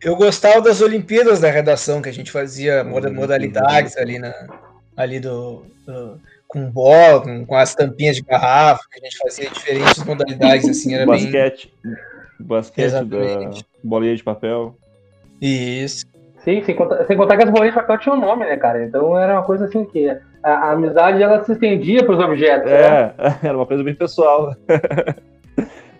Eu 0.00 0.16
gostava 0.16 0.60
das 0.60 0.80
Olimpíadas 0.80 1.40
da 1.40 1.50
redação, 1.50 2.00
que 2.02 2.08
a 2.08 2.12
gente 2.12 2.30
fazia 2.30 2.84
modalidades 2.84 3.96
ali, 3.96 4.18
na, 4.18 4.32
ali 4.96 5.18
do, 5.18 5.64
do 5.86 6.20
com 6.48 6.70
bola, 6.70 7.22
com, 7.22 7.46
com, 7.46 7.54
as 7.54 7.74
tampinhas 7.74 8.16
de 8.16 8.22
garrafa, 8.22 8.82
que 8.90 8.98
a 9.00 9.04
gente 9.04 9.18
fazia 9.18 9.50
diferentes 9.50 10.02
modalidades, 10.02 10.68
assim, 10.68 10.94
era 10.94 11.06
basquete, 11.06 11.72
bem... 11.84 11.94
Basquete, 12.40 12.92
da 13.04 13.50
bolinha 13.84 14.16
de 14.16 14.24
papel. 14.24 14.74
Isso. 15.40 16.06
Sim, 16.44 16.62
sem 16.62 16.74
contar, 16.74 17.04
sem 17.04 17.16
contar 17.16 17.36
que 17.36 17.42
as 17.42 17.50
bolinhas 17.50 17.74
de 17.74 17.80
papel 17.80 17.98
tinham 17.98 18.18
nome, 18.18 18.44
né, 18.46 18.56
cara? 18.56 18.84
Então 18.84 19.18
era 19.18 19.34
uma 19.34 19.42
coisa 19.42 19.66
assim 19.66 19.84
que 19.84 20.08
a, 20.42 20.50
a 20.50 20.72
amizade 20.72 21.22
ela 21.22 21.44
se 21.44 21.52
estendia 21.52 22.04
para 22.04 22.14
os 22.14 22.24
objetos. 22.24 22.70
É, 22.70 22.90
né? 22.90 23.14
era 23.42 23.56
uma 23.56 23.66
coisa 23.66 23.84
bem 23.84 23.94
pessoal. 23.94 24.54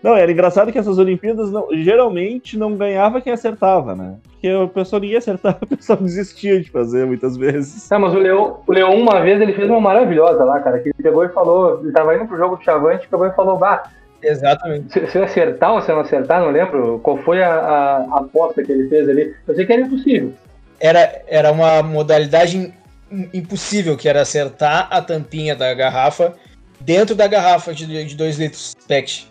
Não, 0.01 0.15
era 0.15 0.31
engraçado 0.31 0.71
que 0.71 0.77
essas 0.77 0.97
Olimpíadas 0.97 1.51
não- 1.51 1.67
geralmente 1.73 2.57
não 2.57 2.75
ganhava 2.77 3.19
quem 3.19 3.33
acertava, 3.33 3.93
né? 3.95 4.15
Porque 4.31 4.53
o 4.53 4.67
pessoal 4.69 5.01
ninguém 5.01 5.17
acertava, 5.17 5.57
o 5.63 5.67
pessoal 5.67 5.99
desistia 5.99 6.61
de 6.61 6.69
fazer 6.71 7.05
muitas 7.05 7.35
vezes. 7.35 7.87
Tá, 7.89 7.99
mas 7.99 8.13
o 8.13 8.17
Leão, 8.17 8.59
o 8.65 8.71
Leão, 8.71 8.93
uma 8.95 9.19
vez, 9.21 9.41
ele 9.41 9.53
fez 9.53 9.69
uma 9.69 9.81
maravilhosa 9.81 10.43
lá, 10.45 10.59
cara, 10.61 10.79
que 10.79 10.87
ele 10.89 10.95
pegou 11.03 11.25
e 11.25 11.29
falou, 11.29 11.81
ele 11.83 11.91
tava 11.91 12.15
indo 12.15 12.25
pro 12.25 12.37
jogo 12.37 12.55
do 12.55 12.63
Chavante, 12.63 13.07
pegou 13.09 13.27
e 13.27 13.31
falou, 13.33 13.57
bah, 13.57 13.83
Exatamente. 14.21 14.91
se, 14.93 15.07
se 15.07 15.17
eu 15.17 15.23
acertar 15.23 15.73
ou 15.73 15.81
se 15.81 15.89
eu 15.91 15.95
não 15.95 16.01
acertar, 16.03 16.41
não 16.41 16.49
lembro 16.51 16.99
qual 17.03 17.17
foi 17.17 17.41
a, 17.43 17.53
a, 17.53 17.97
a 17.97 18.19
aposta 18.19 18.63
que 18.63 18.71
ele 18.71 18.87
fez 18.89 19.07
ali. 19.09 19.33
Eu 19.47 19.55
sei 19.55 19.65
que 19.65 19.73
era 19.73 19.81
impossível. 19.81 20.33
Era, 20.79 21.21
era 21.27 21.51
uma 21.51 21.81
modalidade 21.83 22.73
im- 23.11 23.29
impossível, 23.33 23.97
que 23.97 24.07
era 24.09 24.21
acertar 24.21 24.87
a 24.91 25.01
tampinha 25.01 25.55
da 25.55 25.73
garrafa 25.73 26.33
dentro 26.79 27.15
da 27.15 27.27
garrafa 27.27 27.73
de 27.73 28.15
2 28.15 28.37
litros 28.39 28.75
PET. 28.87 29.28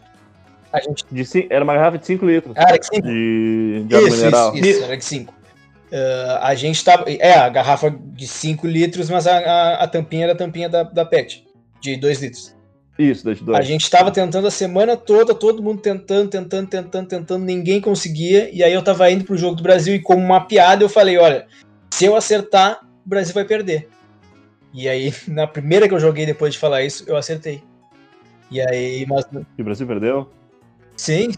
A 0.72 0.80
gente. 0.80 1.04
De 1.10 1.24
cin- 1.24 1.46
era 1.50 1.64
uma 1.64 1.74
garrafa 1.74 1.98
de 1.98 2.06
5 2.06 2.26
litros 2.26 2.54
Ah, 2.56 2.64
era 2.68 2.78
de 2.78 2.86
5? 2.86 3.06
de, 3.06 3.84
de 3.86 3.96
água 3.96 4.08
Isso, 4.08 4.16
mineral. 4.18 4.54
isso, 4.54 4.66
isso, 4.66 4.84
era 4.84 4.96
de 4.96 5.04
5. 5.04 5.34
a 6.40 6.54
gente 6.54 6.84
tava. 6.84 7.04
É, 7.10 7.32
a 7.34 7.48
garrafa 7.48 7.90
de 7.90 8.26
5 8.26 8.66
litros, 8.66 9.08
mas 9.08 9.26
a, 9.26 9.38
a, 9.38 9.74
a 9.84 9.88
tampinha 9.88 10.24
era 10.24 10.32
a 10.32 10.36
tampinha 10.36 10.68
da, 10.68 10.82
da 10.82 11.04
PET, 11.04 11.44
de 11.80 11.96
2 11.96 12.20
litros. 12.22 12.54
Isso, 12.98 13.24
das 13.24 13.40
A 13.40 13.44
dois. 13.44 13.66
gente 13.66 13.82
estava 13.84 14.10
tentando 14.10 14.48
a 14.48 14.50
semana 14.50 14.96
toda, 14.96 15.32
todo 15.32 15.62
mundo 15.62 15.80
tentando, 15.80 16.28
tentando, 16.28 16.68
tentando, 16.68 17.06
tentando, 17.08 17.44
ninguém 17.44 17.80
conseguia. 17.80 18.50
E 18.52 18.60
aí 18.62 18.72
eu 18.72 18.82
tava 18.82 19.08
indo 19.10 19.24
pro 19.24 19.38
jogo 19.38 19.54
do 19.54 19.62
Brasil 19.62 19.94
e 19.94 20.00
como 20.02 20.20
uma 20.20 20.40
piada 20.40 20.82
eu 20.82 20.88
falei, 20.88 21.16
olha, 21.16 21.46
se 21.94 22.04
eu 22.06 22.16
acertar, 22.16 22.80
o 23.06 23.08
Brasil 23.08 23.32
vai 23.32 23.44
perder. 23.44 23.88
E 24.74 24.88
aí, 24.88 25.14
na 25.28 25.46
primeira 25.46 25.86
que 25.88 25.94
eu 25.94 26.00
joguei 26.00 26.26
depois 26.26 26.52
de 26.54 26.58
falar 26.58 26.82
isso, 26.82 27.04
eu 27.06 27.16
acertei. 27.16 27.62
E 28.50 28.60
aí, 28.60 29.06
mas 29.08 29.24
E 29.56 29.62
o 29.62 29.64
Brasil 29.64 29.86
perdeu? 29.86 30.28
Sim, 30.98 31.30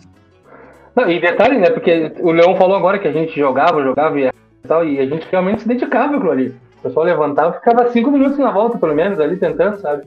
Não, 0.96 1.08
e 1.08 1.20
detalhe, 1.20 1.58
né, 1.58 1.70
porque 1.70 2.12
o 2.20 2.32
Leão 2.32 2.56
falou 2.56 2.76
agora 2.76 2.98
que 2.98 3.06
a 3.06 3.12
gente 3.12 3.38
jogava, 3.38 3.82
jogava 3.82 4.18
e 4.18 4.30
tal, 4.66 4.84
e 4.84 4.98
a 4.98 5.06
gente 5.06 5.26
realmente 5.30 5.62
se 5.62 5.68
dedicava 5.68 6.16
aquilo 6.16 6.30
ali. 6.32 6.54
O 6.78 6.82
pessoal 6.82 7.06
levantava 7.06 7.52
ficava 7.52 7.88
cinco 7.90 8.10
minutos 8.10 8.38
na 8.38 8.50
volta, 8.50 8.76
pelo 8.78 8.94
menos, 8.94 9.20
ali 9.20 9.36
tentando, 9.36 9.78
sabe? 9.80 10.02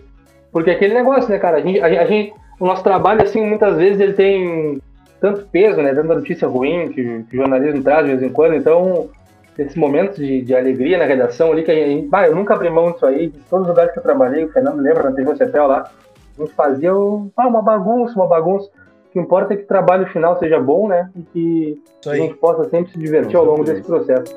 Porque 0.52 0.72
aquele 0.72 0.94
negócio, 0.94 1.30
né, 1.30 1.40
cara, 1.40 1.58
a 1.58 1.62
gente, 1.62 1.80
a, 1.80 2.06
gente- 2.06 2.34
o 2.60 2.66
nosso 2.66 2.84
trabalho, 2.84 3.22
assim, 3.22 3.46
muitas 3.46 3.78
vezes 3.78 4.00
ele 4.00 4.14
tem 4.14 4.82
tanto 5.22 5.46
peso, 5.52 5.82
né, 5.82 5.94
tanta 5.94 6.16
notícia 6.16 6.48
ruim 6.48 6.90
que, 6.90 7.24
que 7.30 7.38
o 7.38 7.40
jornalismo 7.42 7.82
traz 7.82 8.06
de 8.06 8.12
vez 8.16 8.24
em 8.24 8.30
quando, 8.34 8.56
então, 8.56 9.10
esses 9.58 9.76
momentos 9.76 10.18
de, 10.18 10.42
de 10.42 10.56
alegria 10.56 10.98
na 10.98 11.06
redação 11.06 11.52
ali, 11.52 11.64
que 11.64 11.72
a 11.72 11.76
gente, 11.76 12.08
bah, 12.08 12.28
eu 12.28 12.36
nunca 12.36 12.54
abri 12.56 12.70
mão 12.70 12.92
disso 12.92 13.06
aí, 13.06 13.28
de 13.30 13.40
todos 13.50 13.64
os 13.66 13.70
lugares 13.70 13.94
que 13.94 14.00
eu 14.00 14.04
trabalhei, 14.04 14.44
o 14.44 14.52
Fernando 14.52 14.82
lembra, 14.82 15.04
na 15.04 15.12
TV 15.16 15.36
Cetel 15.36 15.68
lá, 15.68 15.90
a 16.38 16.42
gente 16.42 16.54
fazia 16.56 16.94
o- 16.96 17.32
ah, 17.38 17.48
uma 17.48 17.62
bagunça, 17.62 18.16
uma 18.16 18.28
bagunça. 18.28 18.70
O 19.14 19.16
que 19.16 19.20
importa 19.20 19.54
é 19.54 19.58
que 19.58 19.62
o 19.66 19.68
trabalho 19.68 20.08
final 20.08 20.40
seja 20.40 20.60
bom, 20.60 20.88
né, 20.88 21.08
e 21.16 21.22
que 21.22 21.84
a 22.10 22.16
gente 22.16 22.34
possa 22.34 22.68
sempre 22.68 22.94
se 22.94 22.98
divertir 22.98 23.36
ao 23.36 23.46
longo 23.46 23.64
desse 23.64 23.84
processo. 23.84 24.36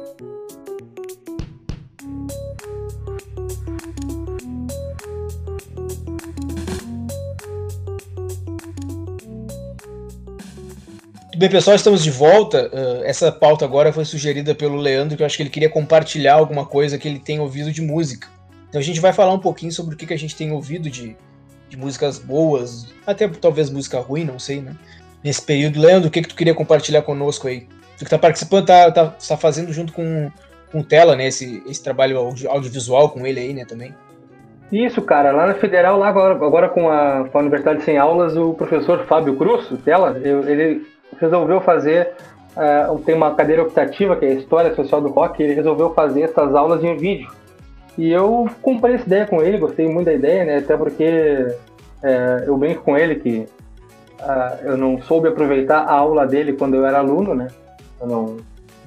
Bem, 11.38 11.48
pessoal, 11.48 11.74
estamos 11.74 12.04
de 12.04 12.10
volta. 12.10 12.70
Uh, 12.70 13.04
essa 13.04 13.32
pauta 13.32 13.64
agora 13.64 13.90
foi 13.94 14.04
sugerida 14.04 14.54
pelo 14.54 14.76
Leandro, 14.76 15.16
que 15.16 15.22
eu 15.22 15.26
acho 15.26 15.38
que 15.38 15.42
ele 15.42 15.48
queria 15.48 15.70
compartilhar 15.70 16.34
alguma 16.34 16.66
coisa 16.66 16.98
que 16.98 17.08
ele 17.08 17.18
tem 17.18 17.40
ouvido 17.40 17.72
de 17.72 17.80
música. 17.80 18.28
Então 18.68 18.78
a 18.78 18.84
gente 18.84 19.00
vai 19.00 19.14
falar 19.14 19.32
um 19.32 19.38
pouquinho 19.38 19.72
sobre 19.72 19.94
o 19.94 19.96
que, 19.96 20.06
que 20.06 20.12
a 20.12 20.18
gente 20.18 20.36
tem 20.36 20.52
ouvido 20.52 20.90
de, 20.90 21.16
de 21.68 21.76
músicas 21.76 22.18
boas, 22.18 22.86
até 23.06 23.28
talvez 23.28 23.70
música 23.70 23.98
ruim, 24.00 24.24
não 24.24 24.38
sei, 24.38 24.60
né? 24.60 24.74
Nesse 25.22 25.42
período. 25.42 25.80
Leandro, 25.80 26.08
o 26.08 26.10
que, 26.10 26.22
que 26.22 26.28
tu 26.28 26.36
queria 26.36 26.54
compartilhar 26.54 27.02
conosco 27.02 27.48
aí? 27.48 27.66
Tu 27.98 28.04
que 28.04 28.10
tá 28.10 28.18
participando, 28.18 28.66
tá, 28.66 28.90
tá, 28.90 29.06
tá 29.06 29.36
fazendo 29.36 29.72
junto 29.72 29.92
com, 29.92 30.30
com 30.70 30.80
o 30.80 30.84
Tela, 30.84 31.16
né? 31.16 31.26
Esse, 31.26 31.62
esse 31.66 31.82
trabalho 31.82 32.18
audio- 32.18 32.50
audiovisual 32.50 33.10
com 33.10 33.26
ele 33.26 33.40
aí, 33.40 33.54
né, 33.54 33.64
também. 33.64 33.94
Isso, 34.70 35.00
cara, 35.00 35.32
lá 35.32 35.46
na 35.46 35.54
Federal, 35.54 35.98
lá 35.98 36.08
agora, 36.08 36.34
agora 36.34 36.68
com, 36.68 36.90
a, 36.90 37.28
com 37.30 37.38
a 37.38 37.40
Universidade 37.40 37.84
Sem 37.84 37.98
Aulas, 37.98 38.36
o 38.36 38.52
professor 38.52 39.04
Fábio 39.06 39.36
Cruz, 39.36 39.68
Tela, 39.84 40.20
ele 40.20 40.84
resolveu 41.20 41.60
fazer, 41.60 42.12
ah, 42.56 42.92
tem 43.04 43.14
uma 43.14 43.32
cadeira 43.34 43.62
optativa, 43.62 44.16
que 44.16 44.24
é 44.24 44.34
História 44.34 44.74
Social 44.74 45.00
do 45.00 45.08
Rock, 45.08 45.40
ele 45.40 45.54
resolveu 45.54 45.94
fazer 45.94 46.22
essas 46.22 46.54
aulas 46.54 46.82
em 46.82 46.96
vídeo. 46.96 47.30
E 47.98 48.10
eu 48.10 48.48
comprei 48.62 48.94
essa 48.94 49.06
ideia 49.06 49.26
com 49.26 49.42
ele, 49.42 49.58
gostei 49.58 49.88
muito 49.88 50.06
da 50.06 50.12
ideia, 50.12 50.44
né, 50.44 50.58
até 50.58 50.76
porque 50.76 51.46
é, 52.02 52.44
eu 52.46 52.56
brinco 52.56 52.82
com 52.82 52.96
ele 52.96 53.16
que 53.16 53.46
ah, 54.20 54.58
eu 54.62 54.76
não 54.76 55.00
soube 55.02 55.28
aproveitar 55.28 55.80
a 55.80 55.92
aula 55.92 56.26
dele 56.26 56.52
quando 56.52 56.74
eu 56.74 56.84
era 56.86 56.98
aluno, 56.98 57.34
né, 57.34 57.48
eu 58.00 58.06
não 58.06 58.36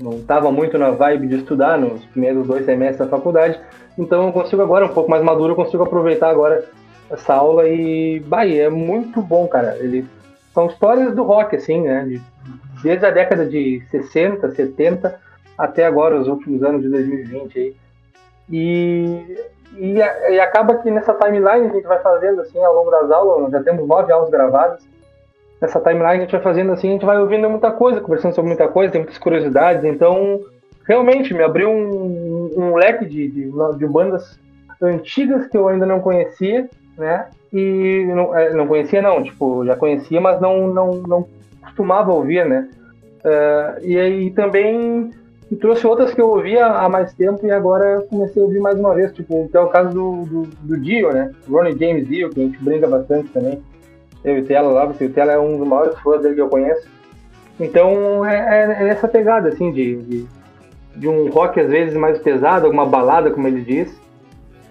não 0.01 0.13
estava 0.13 0.49
muito 0.49 0.77
na 0.77 0.91
vibe 0.91 1.27
de 1.27 1.35
estudar 1.35 1.77
nos 1.77 2.05
primeiros 2.05 2.47
dois 2.47 2.65
semestres 2.65 2.99
da 2.99 3.17
faculdade, 3.17 3.59
então 3.97 4.27
eu 4.27 4.31
consigo 4.31 4.61
agora, 4.61 4.85
um 4.85 4.93
pouco 4.93 5.09
mais 5.11 5.21
maduro, 5.21 5.51
eu 5.51 5.55
consigo 5.57 5.83
aproveitar 5.83 6.29
agora 6.29 6.63
essa 7.09 7.33
aula 7.33 7.67
e, 7.67 8.21
bah, 8.21 8.47
é 8.47 8.69
muito 8.69 9.21
bom, 9.21 9.45
cara. 9.47 9.75
Ele, 9.77 10.05
são 10.53 10.67
histórias 10.67 11.13
do 11.13 11.23
rock, 11.23 11.55
assim, 11.55 11.81
né? 11.81 12.05
de- 12.05 12.21
desde 12.81 13.05
a 13.05 13.11
década 13.11 13.45
de 13.45 13.83
60, 13.91 14.51
70 14.51 15.19
até 15.57 15.85
agora, 15.85 16.17
os 16.17 16.29
últimos 16.29 16.63
anos 16.63 16.81
de 16.81 16.87
2020 16.89 17.59
aí. 17.59 17.75
E, 18.49 19.37
e, 19.77 19.95
e 19.97 20.39
acaba 20.39 20.75
que 20.75 20.89
nessa 20.89 21.13
timeline 21.13 21.67
a 21.67 21.73
gente 21.73 21.87
vai 21.87 21.99
fazendo 21.99 22.41
assim 22.41 22.63
ao 22.63 22.73
longo 22.73 22.91
das 22.91 23.11
aulas, 23.11 23.51
já 23.51 23.63
temos 23.63 23.87
nove 23.87 24.11
aulas 24.11 24.29
gravadas. 24.29 24.81
Nessa 25.61 25.79
timeline 25.79 26.07
a 26.07 26.19
gente 26.19 26.31
vai 26.31 26.41
fazendo 26.41 26.71
assim, 26.71 26.89
a 26.89 26.91
gente 26.93 27.05
vai 27.05 27.19
ouvindo 27.19 27.49
muita 27.49 27.71
coisa, 27.71 28.01
conversando 28.01 28.33
sobre 28.33 28.49
muita 28.49 28.67
coisa, 28.67 28.91
tem 28.91 29.01
muitas 29.01 29.17
curiosidades, 29.17 29.83
então 29.83 30.41
realmente 30.87 31.33
me 31.33 31.43
abriu 31.43 31.69
um, 31.69 32.53
um 32.57 32.75
leque 32.75 33.05
de, 33.05 33.27
de, 33.27 33.51
de 33.77 33.87
bandas 33.87 34.39
antigas 34.81 35.47
que 35.47 35.57
eu 35.57 35.67
ainda 35.67 35.85
não 35.85 35.99
conhecia, 35.99 36.67
né? 36.97 37.27
E 37.51 38.05
não, 38.07 38.37
é, 38.37 38.53
não 38.53 38.67
conhecia 38.67 39.01
não, 39.01 39.23
tipo, 39.23 39.65
já 39.65 39.75
conhecia, 39.75 40.21
mas 40.21 40.39
não, 40.39 40.67
não, 40.67 40.91
não 40.95 41.27
costumava 41.61 42.11
ouvir, 42.11 42.45
né? 42.45 42.69
É, 43.23 43.79
e 43.83 43.99
aí 43.99 44.31
também 44.31 45.11
me 45.49 45.57
trouxe 45.57 45.87
outras 45.87 46.13
que 46.13 46.21
eu 46.21 46.29
ouvia 46.29 46.65
há 46.65 46.87
mais 46.87 47.13
tempo 47.13 47.45
e 47.45 47.51
agora 47.51 48.05
comecei 48.09 48.41
a 48.41 48.45
ouvir 48.45 48.59
mais 48.59 48.79
uma 48.79 48.93
vez, 48.93 49.11
tipo, 49.13 49.47
que 49.49 49.57
é 49.57 49.59
o 49.59 49.67
caso 49.67 49.89
do, 49.89 50.25
do, 50.25 50.43
do 50.61 50.77
Dio, 50.77 51.11
né? 51.11 51.31
Ronnie 51.49 51.77
James 51.77 52.07
Dio, 52.07 52.29
que 52.29 52.39
a 52.39 52.43
gente 52.43 52.63
brinca 52.63 52.87
bastante 52.87 53.29
também. 53.29 53.61
Eu 54.23 54.37
e 54.37 54.41
o 54.41 54.45
Tela 54.45 54.71
lá, 54.71 54.85
porque 54.85 55.05
o 55.05 55.09
Tela 55.09 55.31
é 55.31 55.39
um 55.39 55.57
dos 55.57 55.67
maiores 55.67 55.97
fãs 55.99 56.21
dele 56.21 56.35
que 56.35 56.41
eu 56.41 56.49
conheço. 56.49 56.87
Então 57.59 58.23
é, 58.25 58.35
é, 58.35 58.63
é 58.63 58.83
nessa 58.85 59.07
pegada, 59.07 59.49
assim, 59.49 59.71
de, 59.71 59.95
de, 59.97 60.27
de 60.95 61.07
um 61.07 61.29
rock 61.29 61.59
às 61.59 61.69
vezes 61.69 61.95
mais 61.95 62.19
pesado, 62.19 62.65
alguma 62.65 62.85
balada, 62.85 63.31
como 63.31 63.47
ele 63.47 63.61
diz, 63.61 63.99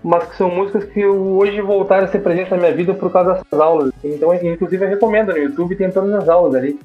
mas 0.03 0.25
que 0.29 0.37
são 0.37 0.49
músicas 0.49 0.85
que 0.85 1.05
hoje 1.05 1.61
voltaram 1.61 2.05
a 2.05 2.09
ser 2.09 2.21
presentes 2.21 2.51
na 2.51 2.57
minha 2.57 2.73
vida 2.73 2.95
por 2.95 3.11
causa 3.11 3.35
dessas 3.35 3.61
aulas. 3.61 3.93
Então, 4.05 4.33
inclusive, 4.35 4.85
eu 4.85 4.88
recomendo 4.88 5.33
no 5.33 5.38
YouTube, 5.38 5.77
tem 5.77 5.91
todas 5.91 6.14
as 6.14 6.29
aulas 6.29 6.55
ali. 6.55 6.79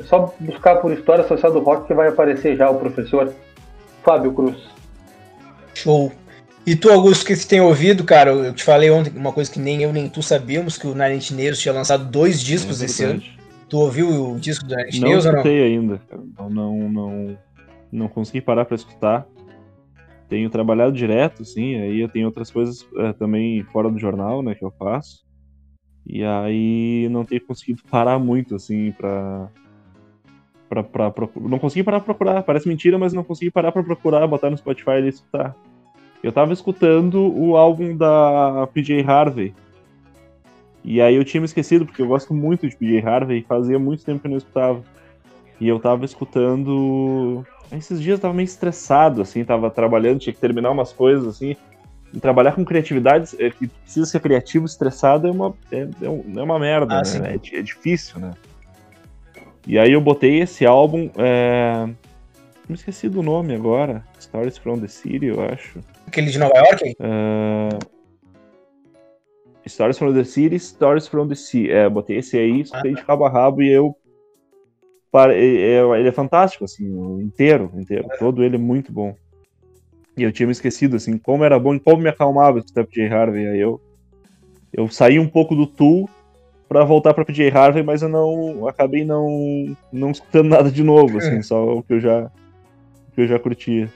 É 0.00 0.02
só 0.04 0.34
buscar 0.40 0.76
por 0.76 0.92
História 0.92 1.26
Social 1.26 1.52
do 1.52 1.60
Rock 1.60 1.86
que 1.86 1.94
vai 1.94 2.08
aparecer 2.08 2.56
já 2.56 2.68
o 2.68 2.78
professor 2.78 3.32
Fábio 4.02 4.32
Cruz. 4.32 4.56
Show. 5.74 6.12
E 6.66 6.74
tu, 6.74 6.90
Augusto, 6.90 7.22
o 7.22 7.26
que 7.26 7.36
você 7.36 7.46
tem 7.46 7.60
ouvido, 7.60 8.04
cara? 8.04 8.30
Eu 8.30 8.54
te 8.54 8.64
falei 8.64 8.90
ontem 8.90 9.12
uma 9.14 9.32
coisa 9.32 9.50
que 9.50 9.58
nem 9.58 9.82
eu 9.82 9.92
nem 9.92 10.08
tu 10.08 10.22
sabíamos, 10.22 10.78
que 10.78 10.86
o 10.86 10.94
Nine 10.94 11.16
Inch 11.16 11.30
Nails 11.30 11.60
tinha 11.60 11.74
lançado 11.74 12.10
dois 12.10 12.40
discos 12.40 12.80
É 12.80 12.86
esse 12.86 13.04
ano. 13.04 13.22
Tu 13.68 13.78
ouviu 13.78 14.32
o 14.32 14.38
disco 14.38 14.64
do 14.66 14.74
Nine 14.74 14.88
Inch 14.88 15.00
Não 15.00 15.08
Nails 15.08 15.26
ou 15.26 15.32
não? 15.32 15.38
escutei 15.40 15.62
ainda. 15.62 16.00
cara. 16.08 16.22
Não, 16.38 16.50
não, 16.50 16.88
não, 16.88 17.38
não 17.92 18.08
consegui 18.08 18.40
parar 18.40 18.64
pra 18.64 18.74
escutar. 18.74 19.26
Tenho 20.28 20.48
trabalhado 20.48 20.92
direto, 20.92 21.44
sim. 21.44 21.76
Aí 21.76 22.00
eu 22.00 22.08
tenho 22.08 22.26
outras 22.26 22.50
coisas 22.50 22.86
eh, 22.96 23.12
também 23.12 23.62
fora 23.64 23.90
do 23.90 23.98
jornal, 23.98 24.42
né, 24.42 24.54
que 24.54 24.64
eu 24.64 24.72
faço. 24.78 25.22
E 26.06 26.24
aí 26.24 27.08
não 27.10 27.24
tenho 27.24 27.44
conseguido 27.44 27.82
parar 27.90 28.18
muito, 28.18 28.54
assim, 28.54 28.90
pra. 30.82 31.10
pra, 31.10 31.26
pra, 31.26 31.28
não 31.40 31.58
consegui 31.58 31.82
parar 31.84 32.00
pra 32.00 32.14
procurar. 32.14 32.42
Parece 32.42 32.68
mentira, 32.68 32.98
mas 32.98 33.12
não 33.12 33.22
consegui 33.22 33.50
parar 33.50 33.70
pra 33.72 33.82
procurar, 33.82 34.26
botar 34.26 34.50
no 34.50 34.56
Spotify 34.56 35.02
e 35.02 35.08
escutar. 35.08 35.54
Eu 36.22 36.32
tava 36.32 36.52
escutando 36.52 37.20
o 37.20 37.56
álbum 37.56 37.96
da 37.96 38.66
PJ 38.72 39.02
Harvey. 39.02 39.54
E 40.82 41.00
aí 41.00 41.14
eu 41.14 41.24
tinha 41.24 41.40
me 41.40 41.46
esquecido, 41.46 41.86
porque 41.86 42.02
eu 42.02 42.08
gosto 42.08 42.34
muito 42.34 42.68
de 42.68 42.76
PJ 42.76 43.06
Harvey 43.06 43.40
e 43.40 43.42
fazia 43.44 43.78
muito 43.78 44.04
tempo 44.04 44.20
que 44.20 44.26
eu 44.26 44.30
não 44.30 44.38
escutava. 44.38 44.82
E 45.60 45.68
eu 45.68 45.78
tava 45.78 46.04
escutando. 46.04 47.44
Esses 47.72 48.00
dias 48.00 48.18
eu 48.18 48.22
tava 48.22 48.34
meio 48.34 48.44
estressado, 48.44 49.22
assim, 49.22 49.44
tava 49.44 49.70
trabalhando, 49.70 50.20
tinha 50.20 50.32
que 50.32 50.40
terminar 50.40 50.70
umas 50.70 50.92
coisas, 50.92 51.26
assim. 51.26 51.56
E 52.12 52.20
trabalhar 52.20 52.52
com 52.52 52.64
criatividade, 52.64 53.30
é, 53.38 53.50
que 53.50 53.66
precisa 53.66 54.06
ser 54.06 54.20
criativo, 54.20 54.66
estressado, 54.66 55.26
é 55.26 55.30
uma, 55.30 55.52
é, 55.72 55.80
é 55.80 56.38
é 56.38 56.42
uma 56.42 56.58
merda, 56.58 57.00
Ah, 57.00 57.18
né? 57.18 57.34
É, 57.34 57.58
é 57.58 57.62
difícil, 57.62 58.20
né? 58.20 58.32
E 59.66 59.78
aí 59.78 59.92
eu 59.92 60.00
botei 60.00 60.40
esse 60.40 60.66
álbum. 60.66 61.10
é, 61.16 61.86
Me 62.68 62.74
esqueci 62.74 63.08
do 63.08 63.22
nome 63.22 63.54
agora. 63.54 64.04
Stories 64.20 64.58
from 64.58 64.78
the 64.78 64.88
City, 64.88 65.26
eu 65.26 65.40
acho. 65.42 65.80
Aquele 66.06 66.30
de 66.30 66.38
Nova 66.38 66.56
York? 66.56 66.96
Uh... 67.00 67.94
Stories 69.66 69.98
from 69.98 70.12
the 70.12 70.24
City, 70.24 70.58
Stories 70.58 71.08
from 71.08 71.28
the 71.28 71.34
Sea. 71.34 71.72
É, 71.72 71.88
botei 71.88 72.18
esse 72.18 72.36
aí, 72.36 72.60
escutei 72.60 72.92
ah, 72.92 72.94
de 72.94 73.04
cabo 73.04 73.24
a 73.24 73.30
rabo 73.30 73.62
e 73.62 73.70
eu. 73.70 73.96
Ele 75.96 76.08
é 76.08 76.12
fantástico, 76.12 76.64
assim, 76.64 76.84
inteiro, 77.22 77.70
inteiro. 77.76 78.08
Todo 78.18 78.42
ele 78.42 78.56
é 78.56 78.58
muito 78.58 78.92
bom. 78.92 79.14
E 80.16 80.22
eu 80.22 80.32
tinha 80.32 80.46
me 80.46 80.52
esquecido, 80.52 80.96
assim, 80.96 81.16
como 81.16 81.44
era 81.44 81.58
bom 81.58 81.74
e 81.74 81.80
como 81.80 82.02
me 82.02 82.08
acalmava 82.08 82.58
escutar 82.58 82.84
PJ 82.84 83.06
Harvey. 83.06 83.46
Aí 83.46 83.60
eu, 83.60 83.80
eu 84.72 84.88
saí 84.88 85.18
um 85.18 85.28
pouco 85.28 85.54
do 85.54 85.66
Tool 85.66 86.10
para 86.74 86.84
voltar 86.84 87.14
para 87.14 87.24
PJ 87.24 87.56
Harvey, 87.56 87.84
mas 87.84 88.02
eu 88.02 88.08
não 88.08 88.66
acabei 88.66 89.04
não 89.04 89.76
não 89.92 90.10
escutando 90.10 90.48
nada 90.48 90.72
de 90.72 90.82
novo, 90.82 91.18
assim, 91.18 91.40
só 91.40 91.76
o 91.76 91.84
que 91.84 91.92
eu 91.92 92.00
já 92.00 92.22
o 92.22 93.14
que 93.14 93.20
eu 93.20 93.26
já 93.28 93.38
curtia. 93.38 93.88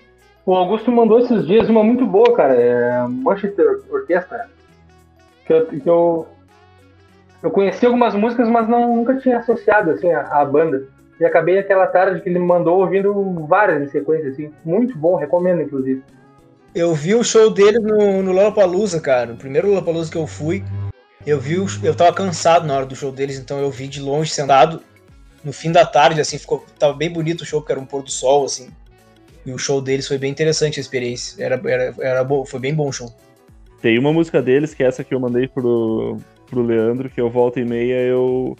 O 0.47 0.55
Augusto 0.55 0.93
mandou 0.93 1.19
esses 1.19 1.45
dias 1.45 1.69
uma 1.69 1.83
muito 1.83 2.07
boa, 2.07 2.33
cara, 2.37 2.55
é 2.55 3.05
Manchester 3.09 3.81
Orquestra, 3.91 4.49
que 5.45 5.53
eu, 5.53 5.67
que 5.67 5.87
eu, 5.89 6.29
eu 7.43 7.51
conheci 7.51 7.85
algumas 7.85 8.15
músicas, 8.15 8.49
mas 8.49 8.69
não, 8.69 8.95
nunca 8.95 9.17
tinha 9.17 9.39
associado 9.39 9.91
assim 9.91 10.13
a, 10.13 10.21
a 10.21 10.45
banda. 10.45 10.87
E 11.19 11.25
acabei 11.25 11.59
aquela 11.59 11.89
tarde 11.89 12.21
que 12.21 12.29
ele 12.29 12.39
me 12.39 12.47
mandou 12.47 12.79
ouvindo 12.79 13.13
várias 13.49 13.83
em 13.83 13.89
sequência, 13.89 14.31
assim. 14.31 14.53
Muito 14.65 14.97
bom, 14.97 15.17
recomendo, 15.17 15.63
inclusive. 15.63 16.01
Eu 16.73 16.95
vi 16.95 17.17
o 17.17 17.25
show 17.25 17.51
dele 17.51 17.81
no, 17.81 18.23
no 18.23 18.31
Lollapalooza, 18.31 19.01
cara. 19.01 19.33
O 19.33 19.37
primeiro 19.37 19.67
Lollapalooza 19.67 20.13
que 20.13 20.17
eu 20.17 20.29
fui, 20.29 20.63
eu 21.27 21.41
vi, 21.41 21.55
eu 21.55 21.95
tava 21.95 22.13
cansado 22.13 22.67
na 22.67 22.75
hora 22.75 22.87
do 22.87 22.97
show 22.97 23.13
deles, 23.13 23.39
então 23.39 23.59
eu 23.59 23.71
vi 23.71 23.89
de 23.89 24.01
longe, 24.01 24.31
sentado, 24.31 24.83
no 25.45 25.53
fim 25.53 25.73
da 25.73 25.85
tarde, 25.87 26.21
assim, 26.21 26.39
ficou, 26.39 26.65
tava 26.79 26.95
bem 26.95 27.11
bonito 27.11 27.43
o 27.43 27.45
show, 27.45 27.61
porque 27.61 27.73
era 27.73 27.81
um 27.81 27.87
pôr 27.87 28.03
do 28.03 28.11
sol, 28.11 28.45
assim. 28.45 28.69
E 29.45 29.53
o 29.53 29.59
show 29.59 29.81
deles 29.81 30.07
foi 30.07 30.19
bem 30.19 30.31
interessante 30.31 30.79
a 30.79 30.83
experiência. 30.83 31.43
Era, 31.43 31.61
era, 31.65 31.95
era 32.01 32.25
bom, 32.25 32.45
foi 32.45 32.61
bem 32.61 32.75
bom 32.75 32.89
o 32.89 32.93
show. 32.93 33.13
Tem 33.81 33.99
uma 33.99 34.13
música 34.13 34.43
deles, 34.43 34.75
que 34.75 34.83
é 34.83 34.87
essa 34.87 35.05
que 35.05 35.15
eu 35.15 35.21
mandei 35.21 35.47
pro, 35.47 36.19
pro 36.51 36.63
Leandro, 36.63 37.09
que 37.09 37.21
eu 37.21 37.31
volta 37.31 37.61
e 37.61 37.65
meia 37.65 37.95
eu 38.03 38.57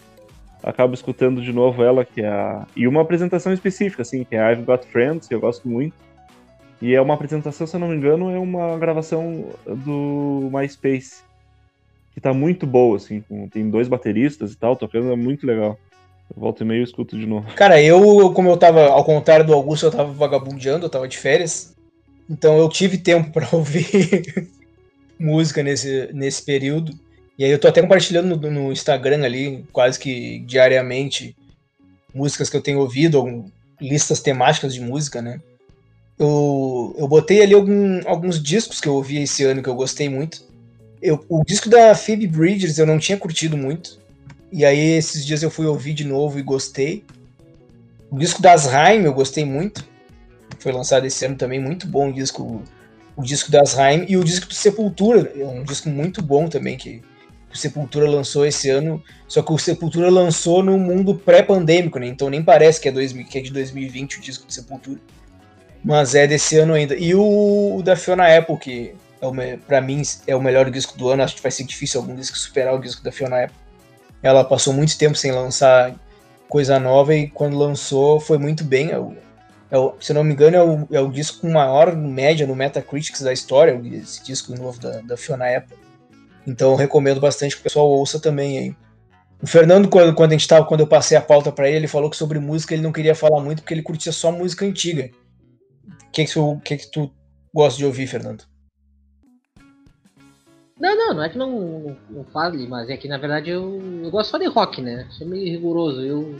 acabo 0.63 0.93
escutando 0.93 1.41
de 1.41 1.53
novo 1.53 1.83
ela, 1.83 2.03
que 2.03 2.21
é 2.21 2.27
a... 2.27 2.65
E 2.75 2.87
uma 2.87 3.01
apresentação 3.01 3.53
específica, 3.53 4.01
assim, 4.01 4.23
que 4.23 4.35
é 4.35 4.51
I've 4.51 4.63
Got 4.63 4.85
Friends, 4.87 5.27
que 5.27 5.35
eu 5.35 5.39
gosto 5.39 5.67
muito. 5.67 5.95
E 6.81 6.95
é 6.95 7.01
uma 7.01 7.13
apresentação, 7.13 7.67
se 7.67 7.75
eu 7.75 7.79
não 7.79 7.89
me 7.89 7.95
engano, 7.95 8.29
é 8.29 8.39
uma 8.39 8.77
gravação 8.77 9.45
do 9.65 10.49
MySpace. 10.51 11.23
Que 12.13 12.21
tá 12.21 12.33
muito 12.33 12.65
boa, 12.65 12.97
assim, 12.97 13.23
tem 13.51 13.69
dois 13.69 13.87
bateristas 13.87 14.51
e 14.51 14.57
tal, 14.57 14.75
tocando, 14.75 15.11
é 15.11 15.15
muito 15.15 15.45
legal. 15.45 15.77
Eu 16.35 16.41
volto 16.41 16.61
e 16.61 16.65
meio 16.65 16.81
e 16.81 16.83
escuto 16.83 17.17
de 17.17 17.25
novo. 17.25 17.51
Cara, 17.55 17.81
eu, 17.81 18.31
como 18.33 18.49
eu 18.49 18.57
tava, 18.57 18.87
ao 18.87 19.03
contrário 19.03 19.45
do 19.45 19.53
Augusto, 19.53 19.85
eu 19.85 19.91
tava 19.91 20.11
vagabundeando, 20.11 20.85
eu 20.85 20.89
tava 20.89 21.07
de 21.07 21.17
férias. 21.17 21.75
Então 22.29 22.57
eu 22.57 22.69
tive 22.69 22.97
tempo 22.97 23.31
para 23.33 23.47
ouvir 23.51 24.49
música 25.19 25.63
nesse, 25.63 26.09
nesse 26.13 26.43
período. 26.43 26.93
E 27.37 27.43
aí 27.43 27.51
eu 27.51 27.59
tô 27.59 27.67
até 27.67 27.81
compartilhando 27.81 28.37
no, 28.37 28.51
no, 28.51 28.71
Instagram 28.71 29.23
ali, 29.23 29.65
quase 29.71 29.97
que 29.97 30.39
diariamente, 30.39 31.35
músicas 32.13 32.49
que 32.49 32.57
eu 32.57 32.61
tenho 32.61 32.79
ouvido, 32.79 33.45
listas 33.79 34.21
temáticas 34.21 34.73
de 34.73 34.81
música, 34.81 35.21
né? 35.21 35.39
Eu, 36.17 36.93
eu 36.97 37.07
botei 37.07 37.41
ali 37.41 37.53
algum, 37.53 38.01
alguns 38.05 38.43
discos 38.43 38.81
que 38.81 38.89
eu 38.89 38.93
ouvi 38.93 39.23
esse 39.23 39.45
ano 39.45 39.63
que 39.63 39.69
eu 39.69 39.75
gostei 39.75 40.09
muito. 40.09 40.43
Eu, 41.01 41.23
o 41.29 41.43
disco 41.45 41.69
da 41.69 41.95
Phoebe 41.95 42.27
Bridgers 42.27 42.77
eu 42.77 42.85
não 42.85 42.99
tinha 42.99 43.17
curtido 43.17 43.55
muito. 43.55 43.99
E 44.51 44.65
aí 44.65 44.97
esses 44.97 45.25
dias 45.25 45.43
eu 45.43 45.51
fui 45.51 45.65
ouvir 45.65 45.93
de 45.93 46.03
novo 46.03 46.39
e 46.39 46.41
gostei. 46.41 47.03
O 48.09 48.17
disco 48.17 48.41
das 48.41 48.67
Haim 48.67 49.03
eu 49.03 49.13
gostei 49.13 49.45
muito. 49.45 49.87
Foi 50.59 50.71
lançado 50.71 51.05
esse 51.05 51.25
ano 51.25 51.35
também, 51.35 51.59
muito 51.59 51.87
bom 51.87 52.09
o 52.09 52.13
disco, 52.13 52.63
o 53.15 53.23
disco 53.23 53.51
das 53.51 53.77
Haim. 53.77 54.05
E 54.09 54.17
o 54.17 54.23
disco 54.23 54.47
do 54.47 54.53
Sepultura, 54.53 55.31
é 55.35 55.45
um 55.45 55.63
disco 55.63 55.89
muito 55.89 56.21
bom 56.21 56.47
também, 56.47 56.75
que 56.75 57.01
o 57.53 57.57
Sepultura 57.57 58.09
lançou 58.09 58.45
esse 58.45 58.69
ano, 58.69 59.01
só 59.27 59.41
que 59.41 59.51
o 59.51 59.57
Sepultura 59.57 60.09
lançou 60.09 60.61
no 60.61 60.77
mundo 60.77 61.15
pré-pandêmico, 61.15 61.97
né? 61.97 62.07
Então 62.07 62.29
nem 62.29 62.43
parece 62.43 62.79
que 62.79 62.89
é, 62.89 62.91
2000, 62.91 63.25
que 63.25 63.37
é 63.37 63.41
de 63.41 63.51
2020 63.51 64.17
o 64.17 64.21
disco 64.21 64.45
do 64.45 64.53
Sepultura. 64.53 64.99
Mas 65.83 66.13
é 66.13 66.27
desse 66.27 66.57
ano 66.57 66.73
ainda. 66.73 66.95
E 66.95 67.15
o, 67.15 67.77
o 67.77 67.81
da 67.81 67.95
Fiona 67.95 68.37
Apple, 68.37 68.57
que 68.57 68.93
é 69.21 69.27
o, 69.27 69.57
pra 69.59 69.81
mim 69.81 70.01
é 70.25 70.35
o 70.35 70.41
melhor 70.41 70.69
disco 70.71 70.97
do 70.97 71.09
ano, 71.09 71.23
acho 71.23 71.35
que 71.35 71.41
vai 71.41 71.51
ser 71.51 71.63
difícil 71.63 71.99
algum 71.99 72.15
disco 72.15 72.37
superar 72.37 72.73
o 72.73 72.79
disco 72.79 73.03
da 73.03 73.11
Fiona 73.11 73.43
Apple. 73.43 73.57
Ela 74.21 74.43
passou 74.43 74.73
muito 74.73 74.97
tempo 74.97 75.15
sem 75.15 75.31
lançar 75.31 75.95
coisa 76.47 76.79
nova 76.79 77.13
e 77.13 77.29
quando 77.29 77.57
lançou 77.57 78.19
foi 78.19 78.37
muito 78.37 78.63
bem. 78.63 78.91
É 78.91 78.99
o, 78.99 79.15
é 79.69 79.77
o, 79.77 79.93
se 79.99 80.13
não 80.13 80.23
me 80.23 80.33
engano, 80.33 80.55
é 80.57 80.63
o, 80.63 80.87
é 80.91 80.99
o 80.99 81.11
disco 81.11 81.41
com 81.41 81.51
maior 81.51 81.95
média 81.95 82.47
no 82.47 82.55
Metacritics 82.55 83.21
da 83.21 83.31
história, 83.31 83.79
esse 83.93 84.23
disco 84.23 84.55
novo 84.55 84.79
da, 84.79 85.01
da 85.01 85.17
Fiona 85.17 85.45
Apple. 85.45 85.77
Então 86.47 86.75
recomendo 86.75 87.19
bastante 87.19 87.55
que 87.55 87.61
o 87.61 87.63
pessoal 87.63 87.87
ouça 87.87 88.19
também 88.19 88.57
aí. 88.57 88.75
O 89.41 89.47
Fernando, 89.47 89.87
quando, 89.87 90.13
quando 90.13 90.31
a 90.31 90.37
gente 90.37 90.47
tava, 90.47 90.65
quando 90.65 90.81
eu 90.81 90.87
passei 90.87 91.17
a 91.17 91.21
pauta 91.21 91.51
para 91.51 91.67
ele, 91.67 91.77
ele 91.77 91.87
falou 91.87 92.09
que 92.09 92.17
sobre 92.17 92.39
música 92.39 92.73
ele 92.73 92.83
não 92.83 92.91
queria 92.91 93.15
falar 93.15 93.41
muito 93.41 93.61
porque 93.61 93.73
ele 93.73 93.83
curtia 93.83 94.11
só 94.11 94.31
música 94.31 94.65
antiga. 94.65 95.11
O 95.87 96.11
que 96.11 96.25
que, 96.25 96.33
que 96.63 96.77
que 96.77 96.91
tu 96.91 97.13
gosta 97.53 97.77
de 97.77 97.85
ouvir, 97.85 98.07
Fernando? 98.07 98.48
Não, 100.79 100.95
não, 100.95 101.13
não 101.15 101.23
é 101.23 101.29
que 101.29 101.37
não, 101.37 101.51
não, 101.51 101.97
não 102.09 102.23
fale, 102.25 102.65
mas 102.67 102.89
é 102.89 102.95
que 102.95 103.07
na 103.07 103.17
verdade 103.17 103.49
eu, 103.49 103.81
eu 104.03 104.09
gosto 104.09 104.31
só 104.31 104.37
de 104.37 104.45
rock, 104.45 104.81
né? 104.81 105.07
Sou 105.11 105.27
meio 105.27 105.45
rigoroso. 105.45 106.01
Eu, 106.01 106.39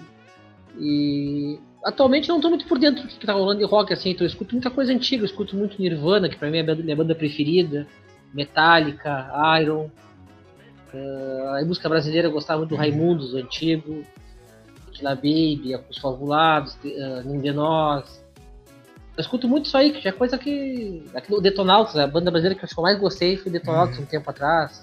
e 0.77 1.59
atualmente 1.83 2.29
não 2.29 2.39
tô 2.39 2.49
muito 2.49 2.65
por 2.65 2.79
dentro 2.79 3.03
do 3.03 3.09
que 3.09 3.25
tá 3.25 3.33
rolando 3.33 3.59
de 3.59 3.65
rock, 3.65 3.91
assim, 3.91 4.11
então 4.11 4.25
eu 4.25 4.29
escuto 4.29 4.55
muita 4.55 4.69
coisa 4.69 4.93
antiga, 4.93 5.23
eu 5.23 5.25
escuto 5.25 5.55
muito 5.55 5.81
Nirvana, 5.81 6.29
que 6.29 6.37
pra 6.37 6.49
mim 6.49 6.59
é 6.59 6.61
a 6.61 6.75
minha 6.75 6.95
banda 6.95 7.13
preferida. 7.13 7.85
Metallica, 8.33 9.31
Iron. 9.61 9.89
Uh, 10.93 11.55
a 11.59 11.65
música 11.65 11.89
brasileira 11.89 12.27
eu 12.27 12.31
gostava 12.31 12.59
muito 12.59 12.71
do 12.71 12.75
Raimundos, 12.75 13.33
o 13.33 13.37
antigo. 13.37 14.03
Killa 14.93 15.15
Baby, 15.15 15.75
Os 15.89 15.97
Favulados, 15.97 16.75
uh, 16.75 17.21
Ninguém 17.25 17.53
Nós. 17.53 18.23
Eu 19.19 19.21
escuto 19.21 19.49
muito 19.49 19.65
isso 19.65 19.75
aí, 19.75 19.91
que 19.91 19.99
já 19.99 20.11
é 20.11 20.13
coisa 20.13 20.37
que. 20.37 21.03
Aqui 21.13 21.29
no 21.29 21.41
Detonautas, 21.41 21.97
a 21.97 22.07
banda 22.07 22.31
brasileira 22.31 22.57
que 22.57 22.65
eu 22.65 22.81
mais 22.81 22.97
gostei 22.97 23.35
foi 23.35 23.51
Detonautas 23.51 23.97
uhum. 23.97 24.03
um 24.03 24.07
tempo 24.07 24.29
atrás. 24.29 24.81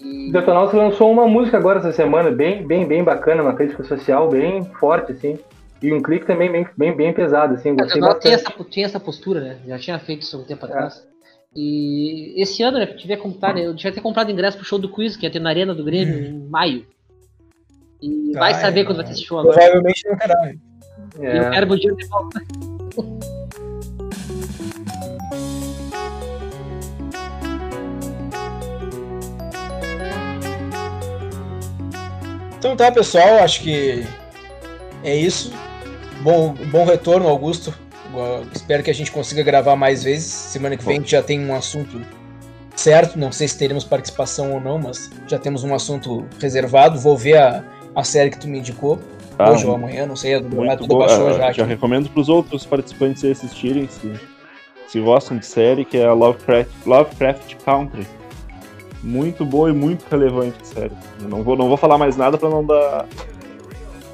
E... 0.00 0.32
Detonautas 0.32 0.74
lançou 0.74 1.12
uma 1.12 1.28
música 1.28 1.56
agora 1.56 1.78
essa 1.78 1.92
semana, 1.92 2.32
bem, 2.32 2.66
bem, 2.66 2.84
bem 2.84 3.04
bacana, 3.04 3.40
uma 3.40 3.54
crítica 3.54 3.84
social 3.84 4.28
bem 4.28 4.64
forte, 4.80 5.12
assim. 5.12 5.38
E 5.80 5.92
um 5.92 6.02
clipe 6.02 6.26
também 6.26 6.50
bem, 6.50 6.66
bem, 6.76 6.96
bem 6.96 7.12
pesado, 7.12 7.54
assim. 7.54 7.76
Gostei 7.76 8.02
é, 8.02 8.14
tem, 8.14 8.32
essa, 8.32 8.50
tem 8.64 8.84
essa 8.84 8.98
postura, 8.98 9.40
né? 9.40 9.58
Já 9.64 9.78
tinha 9.78 9.98
feito 10.00 10.22
isso 10.22 10.36
um 10.36 10.42
tempo 10.42 10.66
é. 10.66 10.68
atrás. 10.68 11.06
E 11.54 12.34
esse 12.42 12.64
ano, 12.64 12.78
né, 12.78 12.86
tiver 12.86 13.18
comprar, 13.18 13.54
né, 13.54 13.64
eu 13.64 13.74
devia 13.74 13.92
ter 13.92 14.00
comprado 14.00 14.28
ingresso 14.28 14.56
pro 14.56 14.66
show 14.66 14.80
do 14.80 14.88
Quiz, 14.88 15.16
que 15.16 15.24
ia 15.24 15.30
ter 15.30 15.38
na 15.38 15.50
Arena 15.50 15.72
do 15.72 15.84
Grêmio 15.84 16.16
hum. 16.16 16.46
em 16.46 16.50
maio. 16.50 16.84
E 18.02 18.32
vai 18.32 18.54
saber 18.54 18.84
quando 18.84 18.96
vai 18.96 19.06
ter 19.06 19.12
esse 19.12 19.22
show 19.22 19.38
agora. 19.38 19.54
Provavelmente 19.54 20.02
não 20.08 20.16
terá. 20.16 20.52
É. 21.20 21.36
E 21.36 21.38
eu 21.38 21.50
quero 21.50 21.72
o 21.72 21.76
dinheiro 21.76 21.96
de 21.96 22.06
volta. 22.08 22.40
Então 32.58 32.76
tá, 32.76 32.90
pessoal, 32.90 33.38
acho 33.38 33.60
que 33.60 34.06
é 35.02 35.14
isso. 35.14 35.52
Bom, 36.22 36.54
bom 36.70 36.84
retorno, 36.84 37.28
Augusto. 37.28 37.74
Espero 38.54 38.82
que 38.82 38.90
a 38.90 38.94
gente 38.94 39.12
consiga 39.12 39.42
gravar 39.42 39.76
mais 39.76 40.02
vezes. 40.02 40.26
Semana 40.26 40.76
que 40.76 40.84
vem 40.84 41.04
já 41.04 41.22
tem 41.22 41.38
um 41.44 41.54
assunto 41.54 42.00
certo. 42.74 43.18
Não 43.18 43.30
sei 43.30 43.48
se 43.48 43.58
teremos 43.58 43.84
participação 43.84 44.52
ou 44.52 44.60
não, 44.60 44.78
mas 44.78 45.10
já 45.26 45.38
temos 45.38 45.62
um 45.62 45.74
assunto 45.74 46.24
reservado. 46.40 46.98
Vou 46.98 47.16
ver 47.16 47.36
a, 47.36 47.64
a 47.94 48.02
série 48.02 48.30
que 48.30 48.38
tu 48.38 48.48
me 48.48 48.58
indicou. 48.58 48.98
Ah, 49.38 49.50
hoje 49.50 49.66
ou 49.66 49.74
amanhã, 49.74 50.06
não 50.06 50.16
sei, 50.16 50.38
do 50.38 50.54
muito 50.54 50.78
tudo 50.78 50.98
baixou 50.98 51.34
já. 51.34 51.52
Já 51.52 51.64
recomendo 51.64 52.08
para 52.08 52.20
os 52.20 52.28
outros 52.28 52.64
participantes 52.64 53.24
assistirem, 53.24 53.88
se, 53.88 54.12
se 54.86 55.00
gostam 55.00 55.36
de 55.36 55.46
série, 55.46 55.84
que 55.84 55.96
é 55.96 56.06
a 56.06 56.12
Lovecraft, 56.12 56.70
Lovecraft 56.86 57.54
Country. 57.64 58.06
Muito 59.02 59.44
boa 59.44 59.70
e 59.70 59.72
muito 59.72 60.04
relevante 60.10 60.56
a 60.62 60.64
série. 60.64 60.92
Eu 61.20 61.28
não 61.28 61.42
vou, 61.42 61.56
não 61.56 61.68
vou 61.68 61.76
falar 61.76 61.98
mais 61.98 62.16
nada 62.16 62.38
para 62.38 62.48
não 62.48 62.64
dar. 62.64 63.06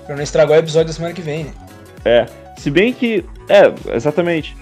Pra 0.07 0.17
não 0.17 0.23
estragar 0.23 0.59
o 0.59 0.61
episódio 0.61 0.89
da 0.89 0.93
semana 0.93 1.15
que 1.15 1.21
vem, 1.21 1.45
né? 1.45 1.53
É. 2.05 2.27
Se 2.57 2.71
bem 2.71 2.93
que. 2.93 3.25
É, 3.49 3.73
exatamente. 3.95 4.57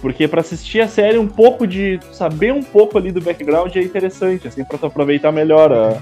Porque 0.00 0.28
para 0.28 0.40
assistir 0.40 0.80
a 0.80 0.88
série, 0.88 1.18
um 1.18 1.28
pouco 1.28 1.66
de. 1.66 1.98
saber 2.12 2.52
um 2.52 2.62
pouco 2.62 2.96
ali 2.96 3.10
do 3.10 3.20
background 3.20 3.74
é 3.74 3.82
interessante, 3.82 4.48
assim, 4.48 4.64
pra 4.64 4.78
tu 4.78 4.86
aproveitar 4.86 5.32
melhor 5.32 5.72
a, 5.72 5.98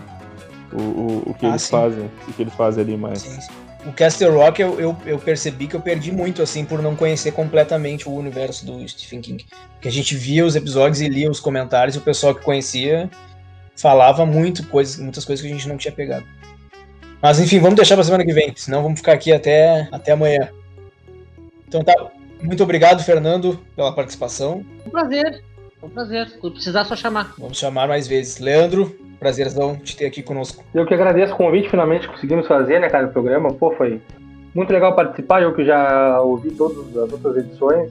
o, 0.72 0.80
o, 0.80 1.22
o, 1.26 1.34
que 1.34 1.46
ah, 1.46 1.50
eles 1.50 1.62
sim. 1.62 1.70
fazem. 1.70 2.10
O 2.28 2.32
que 2.32 2.42
eles 2.42 2.54
fazem 2.54 2.84
ali 2.84 2.96
mais. 2.96 3.20
Sim, 3.20 3.40
sim. 3.40 3.61
O 3.84 3.92
Castle 3.92 4.30
Rock 4.30 4.62
eu, 4.62 4.80
eu, 4.80 4.96
eu, 5.04 5.18
percebi 5.18 5.66
que 5.66 5.74
eu 5.74 5.80
perdi 5.80 6.12
muito, 6.12 6.40
assim, 6.40 6.64
por 6.64 6.80
não 6.80 6.94
conhecer 6.94 7.32
completamente 7.32 8.08
o 8.08 8.12
universo 8.12 8.64
do 8.64 8.88
Stephen 8.88 9.20
King. 9.20 9.46
Que 9.80 9.88
a 9.88 9.92
gente 9.92 10.14
via 10.14 10.46
os 10.46 10.54
episódios 10.54 11.00
e 11.00 11.08
lia 11.08 11.28
os 11.28 11.40
comentários 11.40 11.96
e 11.96 11.98
o 11.98 12.02
pessoal 12.02 12.34
que 12.34 12.44
conhecia 12.44 13.10
falava 13.76 14.24
muito 14.24 14.66
coisas, 14.68 14.98
muitas 14.98 15.24
coisas 15.24 15.44
que 15.44 15.50
a 15.50 15.54
gente 15.54 15.68
não 15.68 15.76
tinha 15.76 15.92
pegado. 15.92 16.24
Mas 17.20 17.40
enfim, 17.40 17.58
vamos 17.58 17.76
deixar 17.76 17.96
pra 17.96 18.04
semana 18.04 18.24
que 18.24 18.32
vem, 18.32 18.52
senão 18.54 18.82
vamos 18.82 19.00
ficar 19.00 19.12
aqui 19.12 19.32
até, 19.32 19.88
até 19.90 20.12
amanhã. 20.12 20.50
Então 21.66 21.82
tá. 21.82 21.94
Muito 22.40 22.62
obrigado, 22.62 23.02
Fernando, 23.04 23.60
pela 23.76 23.94
participação. 23.94 24.64
Um 24.84 24.90
prazer. 24.90 25.42
Um 25.82 25.88
prazer. 25.88 26.38
Quando 26.40 26.54
precisar, 26.54 26.84
só 26.84 26.96
chamar. 26.96 27.34
Vamos 27.38 27.58
chamar 27.58 27.86
mais 27.86 28.06
vezes. 28.08 28.38
Leandro, 28.38 28.96
prazerzão 29.22 29.76
te 29.76 29.96
ter 29.96 30.06
aqui 30.06 30.20
conosco. 30.20 30.64
Eu 30.74 30.84
que 30.84 30.92
agradeço 30.92 31.32
o 31.32 31.36
convite, 31.36 31.70
finalmente 31.70 32.08
conseguimos 32.08 32.46
fazer, 32.46 32.80
né, 32.80 32.90
cara, 32.90 33.06
o 33.06 33.12
programa. 33.12 33.52
Pô, 33.54 33.70
foi 33.70 34.00
muito 34.52 34.72
legal 34.72 34.94
participar, 34.96 35.42
eu 35.42 35.54
que 35.54 35.64
já 35.64 36.20
ouvi 36.20 36.50
todas 36.50 36.96
as 36.96 37.12
outras 37.12 37.36
edições. 37.36 37.90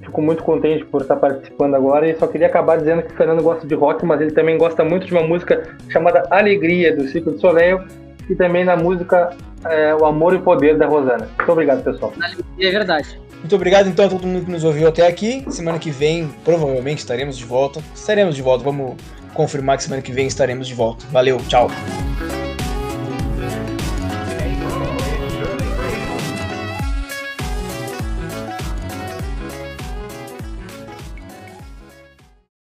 Fico 0.00 0.20
muito 0.22 0.42
contente 0.42 0.84
por 0.86 1.02
estar 1.02 1.16
participando 1.16 1.74
agora 1.74 2.08
e 2.08 2.16
só 2.16 2.26
queria 2.26 2.46
acabar 2.46 2.78
dizendo 2.78 3.02
que 3.02 3.12
o 3.12 3.16
Fernando 3.16 3.42
gosta 3.42 3.66
de 3.66 3.74
rock, 3.74 4.04
mas 4.04 4.20
ele 4.20 4.32
também 4.32 4.58
gosta 4.58 4.82
muito 4.82 5.06
de 5.06 5.12
uma 5.12 5.22
música 5.22 5.76
chamada 5.90 6.26
Alegria, 6.30 6.96
do 6.96 7.06
Ciclo 7.06 7.34
de 7.34 7.40
Soleil, 7.40 7.80
e 8.28 8.34
também 8.34 8.64
na 8.64 8.76
música 8.76 9.30
é, 9.64 9.94
O 9.94 10.04
Amor 10.04 10.34
e 10.34 10.36
o 10.36 10.42
Poder, 10.42 10.76
da 10.76 10.86
Rosana. 10.86 11.28
Muito 11.36 11.52
obrigado, 11.52 11.84
pessoal. 11.84 12.12
É 12.58 12.70
verdade. 12.70 13.20
Muito 13.42 13.56
obrigado 13.56 13.88
então 13.88 14.04
a 14.04 14.08
todo 14.08 14.24
mundo 14.24 14.44
que 14.44 14.50
nos 14.52 14.62
ouviu 14.62 14.86
até 14.86 15.04
aqui. 15.04 15.44
Semana 15.50 15.76
que 15.78 15.90
vem, 15.90 16.32
provavelmente, 16.44 17.00
estaremos 17.00 17.36
de 17.36 17.44
volta. 17.44 17.82
Estaremos 17.94 18.36
de 18.36 18.42
volta, 18.42 18.62
vamos 18.62 18.96
confirmar 19.34 19.76
que 19.76 19.82
semana 19.82 20.00
que 20.00 20.12
vem 20.12 20.28
estaremos 20.28 20.68
de 20.68 20.74
volta. 20.74 21.04
Valeu, 21.10 21.38
tchau. 21.48 21.68